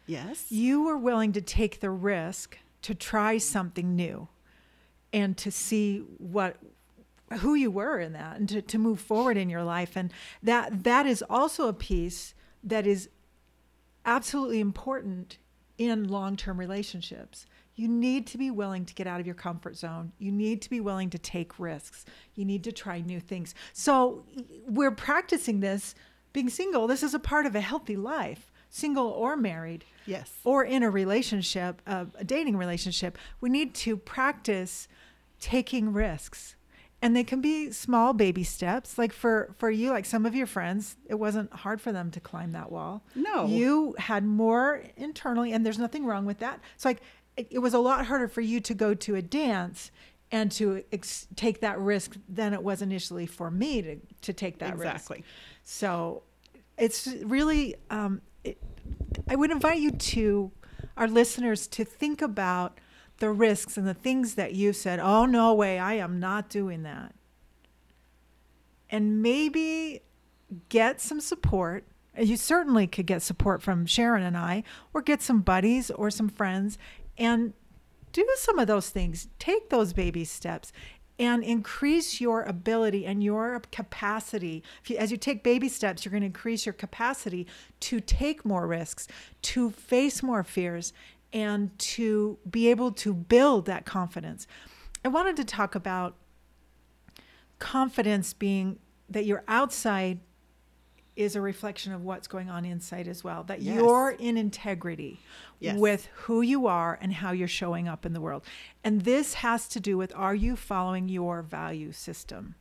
Yes. 0.06 0.50
You 0.50 0.84
were 0.84 0.96
willing 0.96 1.32
to 1.32 1.40
take 1.40 1.80
the 1.80 1.90
risk 1.90 2.58
to 2.82 2.94
try 2.94 3.38
something 3.38 3.96
new, 3.96 4.28
and 5.12 5.36
to 5.38 5.50
see 5.50 5.98
what 6.18 6.56
who 7.40 7.54
you 7.54 7.70
were 7.70 7.98
in 7.98 8.12
that, 8.12 8.36
and 8.36 8.48
to, 8.48 8.62
to 8.62 8.78
move 8.78 9.00
forward 9.00 9.36
in 9.36 9.48
your 9.48 9.64
life, 9.64 9.96
and 9.96 10.12
that 10.42 10.84
that 10.84 11.06
is 11.06 11.22
also 11.28 11.68
a 11.68 11.72
piece 11.72 12.34
that 12.62 12.86
is 12.86 13.08
absolutely 14.04 14.60
important 14.60 15.38
in 15.78 16.08
long-term 16.08 16.58
relationships. 16.58 17.46
You 17.74 17.88
need 17.88 18.26
to 18.28 18.38
be 18.38 18.50
willing 18.50 18.86
to 18.86 18.94
get 18.94 19.06
out 19.06 19.20
of 19.20 19.26
your 19.26 19.34
comfort 19.34 19.76
zone. 19.76 20.12
You 20.18 20.32
need 20.32 20.62
to 20.62 20.70
be 20.70 20.80
willing 20.80 21.10
to 21.10 21.18
take 21.18 21.58
risks. 21.58 22.06
You 22.34 22.46
need 22.46 22.64
to 22.64 22.72
try 22.72 23.00
new 23.00 23.20
things. 23.20 23.54
So 23.74 24.24
we're 24.66 24.92
practicing 24.92 25.60
this 25.60 25.94
being 26.32 26.48
single. 26.48 26.86
This 26.86 27.02
is 27.02 27.12
a 27.12 27.18
part 27.18 27.44
of 27.44 27.54
a 27.54 27.60
healthy 27.60 27.96
life, 27.96 28.50
single 28.70 29.08
or 29.08 29.36
married 29.36 29.84
Yes. 30.06 30.32
or 30.44 30.64
in 30.64 30.82
a 30.82 30.90
relationship, 30.90 31.82
a 31.86 32.06
dating 32.24 32.56
relationship, 32.56 33.18
we 33.40 33.50
need 33.50 33.74
to 33.74 33.96
practice 33.96 34.88
taking 35.40 35.92
risks. 35.92 36.56
And 37.02 37.14
they 37.14 37.24
can 37.24 37.40
be 37.40 37.70
small 37.72 38.14
baby 38.14 38.42
steps. 38.42 38.96
Like 38.96 39.12
for, 39.12 39.54
for 39.58 39.70
you, 39.70 39.90
like 39.90 40.06
some 40.06 40.24
of 40.24 40.34
your 40.34 40.46
friends, 40.46 40.96
it 41.06 41.16
wasn't 41.16 41.52
hard 41.52 41.80
for 41.80 41.92
them 41.92 42.10
to 42.10 42.20
climb 42.20 42.52
that 42.52 42.72
wall. 42.72 43.04
No. 43.14 43.46
You 43.46 43.94
had 43.98 44.24
more 44.24 44.82
internally, 44.96 45.52
and 45.52 45.64
there's 45.64 45.78
nothing 45.78 46.06
wrong 46.06 46.24
with 46.24 46.38
that. 46.38 46.60
It's 46.74 46.84
like 46.84 47.02
it, 47.36 47.48
it 47.50 47.58
was 47.58 47.74
a 47.74 47.78
lot 47.78 48.06
harder 48.06 48.28
for 48.28 48.40
you 48.40 48.60
to 48.60 48.74
go 48.74 48.94
to 48.94 49.14
a 49.14 49.22
dance 49.22 49.90
and 50.32 50.50
to 50.52 50.82
ex- 50.90 51.28
take 51.36 51.60
that 51.60 51.78
risk 51.78 52.16
than 52.28 52.54
it 52.54 52.62
was 52.62 52.82
initially 52.82 53.26
for 53.26 53.50
me 53.50 53.82
to, 53.82 53.96
to 54.22 54.32
take 54.32 54.58
that 54.58 54.76
risk. 54.76 54.94
Exactly. 54.94 55.24
So 55.62 56.22
it's 56.78 57.06
really, 57.24 57.76
um, 57.90 58.22
it, 58.42 58.58
I 59.28 59.36
would 59.36 59.50
invite 59.50 59.80
you 59.80 59.90
to, 59.90 60.50
our 60.96 61.06
listeners, 61.06 61.66
to 61.68 61.84
think 61.84 62.22
about 62.22 62.78
the 63.18 63.30
risks 63.30 63.76
and 63.76 63.86
the 63.86 63.94
things 63.94 64.34
that 64.34 64.54
you 64.54 64.72
said, 64.72 65.00
oh, 65.00 65.24
no 65.26 65.54
way, 65.54 65.78
I 65.78 65.94
am 65.94 66.20
not 66.20 66.48
doing 66.48 66.82
that. 66.82 67.14
And 68.90 69.22
maybe 69.22 70.02
get 70.68 71.00
some 71.00 71.20
support. 71.20 71.84
You 72.18 72.36
certainly 72.36 72.86
could 72.86 73.06
get 73.06 73.22
support 73.22 73.62
from 73.62 73.86
Sharon 73.86 74.22
and 74.22 74.36
I, 74.36 74.62
or 74.94 75.02
get 75.02 75.22
some 75.22 75.40
buddies 75.40 75.90
or 75.90 76.10
some 76.10 76.28
friends 76.28 76.78
and 77.18 77.52
do 78.12 78.26
some 78.36 78.58
of 78.58 78.66
those 78.66 78.90
things. 78.90 79.28
Take 79.38 79.70
those 79.70 79.92
baby 79.92 80.24
steps 80.24 80.72
and 81.18 81.42
increase 81.42 82.20
your 82.20 82.42
ability 82.42 83.06
and 83.06 83.22
your 83.22 83.60
capacity. 83.72 84.62
You, 84.86 84.96
as 84.98 85.10
you 85.10 85.16
take 85.16 85.42
baby 85.42 85.68
steps, 85.68 86.04
you're 86.04 86.10
going 86.10 86.22
to 86.22 86.26
increase 86.26 86.66
your 86.66 86.74
capacity 86.74 87.46
to 87.80 88.00
take 88.00 88.44
more 88.44 88.66
risks, 88.66 89.08
to 89.42 89.70
face 89.70 90.22
more 90.22 90.42
fears, 90.42 90.92
and 91.32 91.76
to 91.78 92.38
be 92.48 92.68
able 92.68 92.92
to 92.92 93.12
build 93.14 93.66
that 93.66 93.84
confidence. 93.84 94.46
I 95.04 95.08
wanted 95.08 95.36
to 95.36 95.44
talk 95.44 95.74
about 95.74 96.16
confidence 97.58 98.32
being 98.32 98.78
that 99.08 99.24
your 99.24 99.42
outside 99.48 100.20
is 101.14 101.34
a 101.34 101.40
reflection 101.40 101.92
of 101.94 102.02
what's 102.04 102.28
going 102.28 102.50
on 102.50 102.64
inside 102.66 103.08
as 103.08 103.24
well. 103.24 103.42
That 103.44 103.62
Yes. 103.62 103.76
you're 103.76 104.10
in 104.10 104.36
integrity 104.36 105.18
Yes. 105.60 105.78
with 105.78 106.06
who 106.24 106.42
you 106.42 106.66
are 106.66 106.98
and 107.00 107.14
how 107.14 107.32
you're 107.32 107.48
showing 107.48 107.88
up 107.88 108.04
in 108.04 108.12
the 108.12 108.20
world. 108.20 108.44
And 108.84 109.02
this 109.02 109.34
has 109.34 109.66
to 109.68 109.80
do 109.80 109.96
with 109.96 110.14
are 110.14 110.34
you 110.34 110.56
following 110.56 111.08
your 111.08 111.40
value 111.40 111.92
system? 111.92 112.54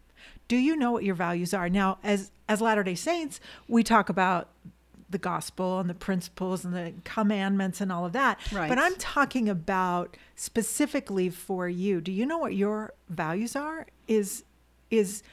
Do 0.47 0.55
you 0.55 0.77
know 0.77 0.91
what 0.91 1.03
your 1.03 1.15
values 1.15 1.53
are? 1.53 1.67
Now, 1.69 1.97
as 2.03 2.31
as 2.47 2.61
Latter-day 2.61 2.95
Saints, 2.95 3.39
we 3.67 3.83
talk 3.83 4.07
about 4.07 4.49
the 5.09 5.17
gospel 5.17 5.79
and 5.79 5.89
the 5.89 5.95
principles 5.95 6.65
and 6.65 6.73
the 6.73 6.93
commandments 7.03 7.81
and 7.81 7.91
all 7.91 8.05
of 8.05 8.13
that. 8.13 8.39
Right. 8.51 8.69
But 8.69 8.79
I'm 8.79 8.95
talking 8.95 9.49
about 9.49 10.17
specifically 10.35 11.29
for 11.29 11.69
you. 11.69 12.01
Do 12.01 12.11
you 12.11 12.25
know 12.25 12.37
what 12.37 12.55
your 12.55 12.93
values 13.09 13.55
are? 13.55 13.87
Is 14.07 14.43
is 14.89 15.23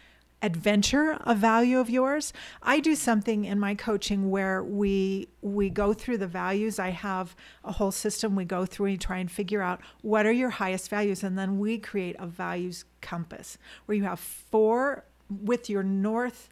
adventure 0.43 1.17
a 1.21 1.35
value 1.35 1.79
of 1.79 1.89
yours? 1.89 2.33
I 2.63 2.81
do 2.81 2.95
something 2.95 3.45
in 3.45 3.59
my 3.59 3.75
coaching 3.75 4.31
where 4.31 4.63
we 4.63 5.29
we 5.41 5.71
go 5.71 5.95
through 5.95 6.19
the 6.19 6.27
values. 6.27 6.79
I 6.79 6.91
have 6.91 7.35
a 7.65 7.73
whole 7.73 7.93
system 7.93 8.35
we 8.37 8.45
go 8.45 8.67
through 8.67 8.87
and 8.87 9.01
try 9.01 9.19
and 9.19 9.31
figure 9.31 9.63
out 9.63 9.81
what 10.03 10.27
are 10.27 10.33
your 10.33 10.51
highest 10.51 10.91
values 10.91 11.23
and 11.23 11.39
then 11.39 11.59
we 11.59 11.79
create 11.79 12.17
a 12.19 12.27
values 12.27 12.85
compass 13.01 13.57
where 13.87 13.97
you 13.97 14.05
have 14.05 14.21
four 14.21 15.05
with 15.31 15.71
your 15.71 15.83
north 15.83 16.51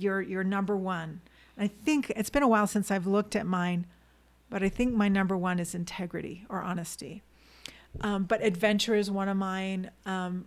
your 0.00 0.20
your 0.20 0.44
number 0.44 0.76
1. 0.76 1.20
I 1.60 1.68
think 1.68 2.10
it's 2.16 2.30
been 2.30 2.42
a 2.42 2.48
while 2.48 2.66
since 2.66 2.90
I've 2.90 3.06
looked 3.06 3.36
at 3.36 3.46
mine, 3.46 3.86
but 4.48 4.62
I 4.62 4.70
think 4.70 4.94
my 4.94 5.08
number 5.08 5.36
1 5.36 5.60
is 5.60 5.74
integrity 5.74 6.46
or 6.48 6.62
honesty. 6.62 7.22
Um, 8.00 8.24
but 8.24 8.42
adventure 8.42 8.94
is 8.94 9.10
one 9.10 9.28
of 9.28 9.36
mine. 9.36 9.90
Um, 10.06 10.46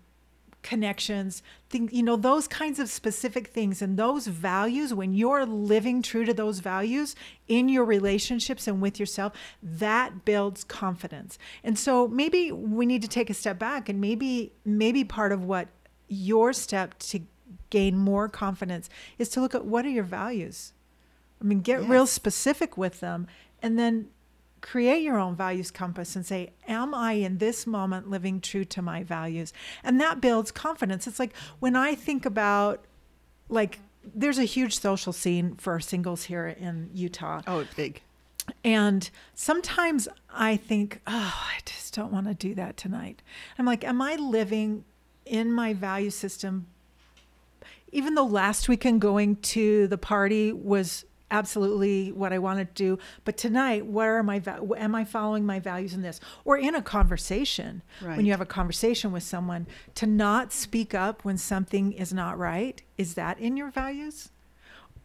connections, 0.64 1.44
think, 1.70 1.94
you 1.94 2.02
know, 2.02 2.16
those 2.16 2.48
kinds 2.48 2.80
of 2.80 2.90
specific 2.90 3.50
things 3.50 3.82
and 3.82 4.00
those 4.00 4.28
values, 4.28 4.94
when 4.94 5.14
you're 5.14 5.46
living 5.46 6.02
true 6.02 6.26
to 6.26 6.34
those 6.34 6.60
values 6.60 7.16
in 7.48 7.70
your 7.70 7.86
relationships 7.86 8.68
and 8.68 8.82
with 8.82 9.00
yourself, 9.00 9.34
that 9.62 10.26
builds 10.26 10.64
confidence. 10.64 11.38
And 11.64 11.78
so 11.78 12.08
maybe 12.08 12.52
we 12.52 12.86
need 12.86 13.02
to 13.04 13.08
take 13.08 13.30
a 13.30 13.34
step 13.34 13.60
back 13.60 13.90
and 13.90 14.02
maybe, 14.02 14.54
maybe 14.66 15.04
part 15.04 15.32
of 15.32 15.44
what 15.44 15.68
your 16.08 16.54
step 16.54 16.98
to 17.00 17.20
gain 17.70 17.98
more 17.98 18.30
confidence 18.30 18.90
is 19.20 19.30
to 19.30 19.42
look 19.42 19.54
at 19.54 19.66
what 19.66 19.86
are 19.86 19.90
your 19.90 20.04
values? 20.04 20.74
I 21.44 21.46
mean, 21.46 21.60
get 21.60 21.84
real 21.84 22.08
specific 22.08 22.78
with 22.78 23.02
them 23.02 23.28
and 23.62 23.78
then 23.78 24.08
create 24.62 25.04
your 25.04 25.20
own 25.20 25.36
values 25.36 25.72
compass 25.72 26.16
and 26.16 26.26
say, 26.26 26.52
Am 26.68 26.96
I 26.96 27.14
in 27.14 27.38
this 27.38 27.68
moment 27.68 28.10
living 28.10 28.40
true 28.40 28.64
to 28.66 28.82
my 28.82 29.04
values? 29.04 29.52
And 29.84 30.00
that 30.00 30.22
builds 30.22 30.52
confidence. 30.52 31.06
It's 31.06 31.20
like 31.20 31.36
when 31.60 31.76
I 31.76 31.96
think 31.96 32.26
about, 32.26 32.86
like, 33.50 33.80
there's 34.16 34.40
a 34.40 34.46
huge 34.46 34.80
social 34.80 35.14
scene 35.14 35.56
for 35.56 35.80
singles 35.80 36.24
here 36.24 36.48
in 36.48 36.90
Utah. 36.94 37.42
Oh, 37.46 37.60
it's 37.60 37.74
big. 37.74 38.02
And 38.64 39.10
sometimes 39.36 40.08
I 40.34 40.58
think, 40.58 41.02
oh, 41.08 41.34
I 41.36 41.60
just 41.66 41.94
don't 41.94 42.12
want 42.12 42.28
to 42.28 42.34
do 42.34 42.56
that 42.56 42.78
tonight. 42.78 43.22
I'm 43.58 43.66
like, 43.66 43.84
am 43.84 44.02
I 44.02 44.16
living 44.16 44.84
in 45.26 45.54
my 45.54 45.74
value 45.74 46.10
system? 46.10 46.68
Even 47.92 48.16
though 48.16 48.26
last 48.26 48.68
weekend 48.68 49.02
going 49.02 49.38
to 49.38 49.88
the 49.88 49.98
party 49.98 50.52
was 50.52 51.06
absolutely 51.34 52.12
what 52.12 52.32
I 52.32 52.40
want 52.40 52.60
to 52.60 52.66
do, 52.76 53.00
but 53.26 53.36
tonight, 53.38 53.86
where 53.88 54.18
are 54.18 54.24
my 54.24 54.40
va- 54.40 54.62
am 54.78 54.94
I 54.96 55.04
following 55.04 55.46
my 55.46 55.60
values 55.60 55.94
in 55.94 56.02
this? 56.04 56.20
Or 56.46 56.58
in 56.58 56.76
a 56.76 56.82
conversation, 56.82 57.82
when 58.02 58.26
you 58.26 58.32
have 58.32 58.42
a 58.42 58.46
conversation 58.46 59.12
with 59.12 59.24
someone, 59.24 59.68
to 59.96 60.06
not 60.06 60.54
speak 60.54 60.94
up 60.94 61.26
when 61.26 61.38
something 61.38 61.92
is 61.92 62.14
not 62.14 62.38
right, 62.38 62.82
is 62.98 63.16
that 63.16 63.40
in 63.40 63.58
your 63.58 63.72
values? 63.72 64.30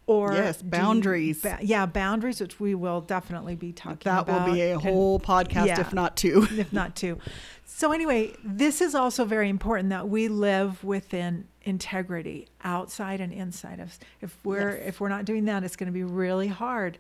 Or 0.06 0.32
Yes, 0.32 0.58
do 0.58 0.64
you- 0.64 0.70
boundaries. 0.70 1.42
ba- 1.42 1.58
yeah, 1.60 1.84
boundaries, 1.86 2.40
which 2.40 2.58
we 2.60 2.74
will 2.74 3.00
definitely 3.02 3.56
be 3.56 3.72
talking 3.72 3.98
That 4.04 4.22
about. 4.22 4.26
That 4.26 4.46
will 4.46 4.54
be 4.54 4.60
a 4.62 4.72
and- 4.74 4.82
whole 4.82 5.18
podcast, 5.20 5.66
yeah. 5.66 5.80
if 5.80 5.92
not 5.92 6.16
two. 6.16 6.46
if 6.56 6.72
not 6.72 6.94
two. 6.96 7.18
So 7.66 7.92
anyway, 7.92 8.32
this 8.42 8.80
is 8.80 8.94
also 8.94 9.24
very 9.26 9.48
important 9.50 9.90
that 9.90 10.08
we 10.08 10.28
live 10.28 10.82
within 10.82 11.46
integrity, 11.68 12.48
outside 12.64 13.20
and 13.20 13.33
inside 13.33 13.78
of. 13.81 13.88
us. 13.88 13.98
If 14.20 14.37
we're 14.44 14.76
Yes. 14.76 14.88
if 14.88 15.00
we're 15.00 15.09
not 15.09 15.24
doing 15.24 15.44
that, 15.44 15.62
it's 15.64 15.76
going 15.76 15.87
to 15.87 15.92
be 15.92 16.04
really 16.04 16.48
hard 16.48 16.98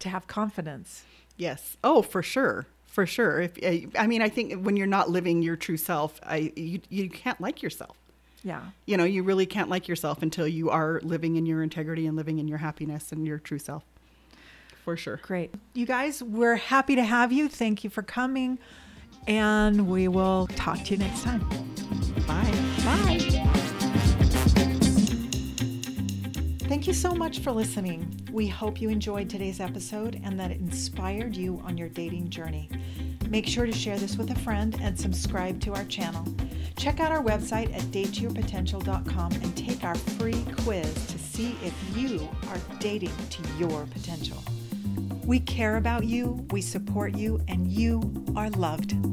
to 0.00 0.08
have 0.08 0.26
confidence. 0.26 1.04
Yes. 1.36 1.76
Oh, 1.82 2.02
for 2.02 2.22
sure. 2.22 2.66
For 2.86 3.06
sure. 3.06 3.40
If 3.40 3.52
eh, 3.62 3.86
I 3.98 4.06
mean, 4.06 4.20
I 4.20 4.28
think 4.28 4.62
when 4.62 4.76
you're 4.76 4.86
not 4.86 5.08
living 5.08 5.42
your 5.42 5.56
true 5.56 5.76
self, 5.78 6.20
I 6.24 6.52
you 6.56 6.80
you 6.90 7.08
can't 7.08 7.40
like 7.40 7.62
yourself. 7.62 7.96
Yeah. 8.44 8.60
You 8.86 8.96
know, 8.96 9.04
you 9.04 9.22
really 9.22 9.46
can't 9.46 9.68
like 9.70 9.86
yourself 9.88 10.20
until 10.20 10.48
you 10.48 10.68
are 10.70 11.00
living 11.04 11.36
in 11.36 11.46
your 11.46 11.62
integrity 11.62 12.06
and 12.06 12.16
living 12.16 12.38
in 12.38 12.48
your 12.48 12.58
happiness 12.58 13.12
and 13.12 13.24
your 13.26 13.38
true 13.38 13.60
self. 13.60 13.84
For 14.84 14.96
sure. 14.96 15.20
Great. 15.22 15.54
You 15.74 15.86
guys, 15.86 16.22
we're 16.24 16.56
happy 16.56 16.96
to 16.96 17.04
have 17.04 17.30
you. 17.30 17.48
Thank 17.48 17.84
you 17.84 17.88
for 17.90 18.02
coming. 18.02 18.58
And 19.28 19.86
we 19.88 20.08
will 20.08 20.48
talk 20.56 20.82
to 20.84 20.90
you 20.90 20.96
next 20.96 21.22
time. 21.22 21.38
Bye. 22.26 22.50
Bye. 22.84 23.21
Thank 26.72 26.86
you 26.86 26.94
so 26.94 27.12
much 27.12 27.40
for 27.40 27.52
listening. 27.52 28.26
We 28.32 28.46
hope 28.46 28.80
you 28.80 28.88
enjoyed 28.88 29.28
today's 29.28 29.60
episode 29.60 30.18
and 30.24 30.40
that 30.40 30.50
it 30.50 30.58
inspired 30.58 31.36
you 31.36 31.60
on 31.66 31.76
your 31.76 31.90
dating 31.90 32.30
journey. 32.30 32.70
Make 33.28 33.46
sure 33.46 33.66
to 33.66 33.72
share 33.72 33.98
this 33.98 34.16
with 34.16 34.30
a 34.30 34.38
friend 34.38 34.74
and 34.80 34.98
subscribe 34.98 35.60
to 35.60 35.74
our 35.74 35.84
channel. 35.84 36.24
Check 36.78 36.98
out 36.98 37.12
our 37.12 37.22
website 37.22 37.76
at 37.76 37.82
dateyourpotential.com 37.92 39.32
and 39.32 39.54
take 39.54 39.84
our 39.84 39.94
free 39.94 40.46
quiz 40.60 40.94
to 41.08 41.18
see 41.18 41.54
if 41.62 41.74
you 41.94 42.26
are 42.48 42.78
dating 42.78 43.12
to 43.28 43.42
your 43.58 43.84
potential. 43.88 44.42
We 45.26 45.40
care 45.40 45.76
about 45.76 46.04
you, 46.04 46.46
we 46.52 46.62
support 46.62 47.14
you, 47.14 47.38
and 47.48 47.70
you 47.70 48.24
are 48.34 48.48
loved. 48.48 49.11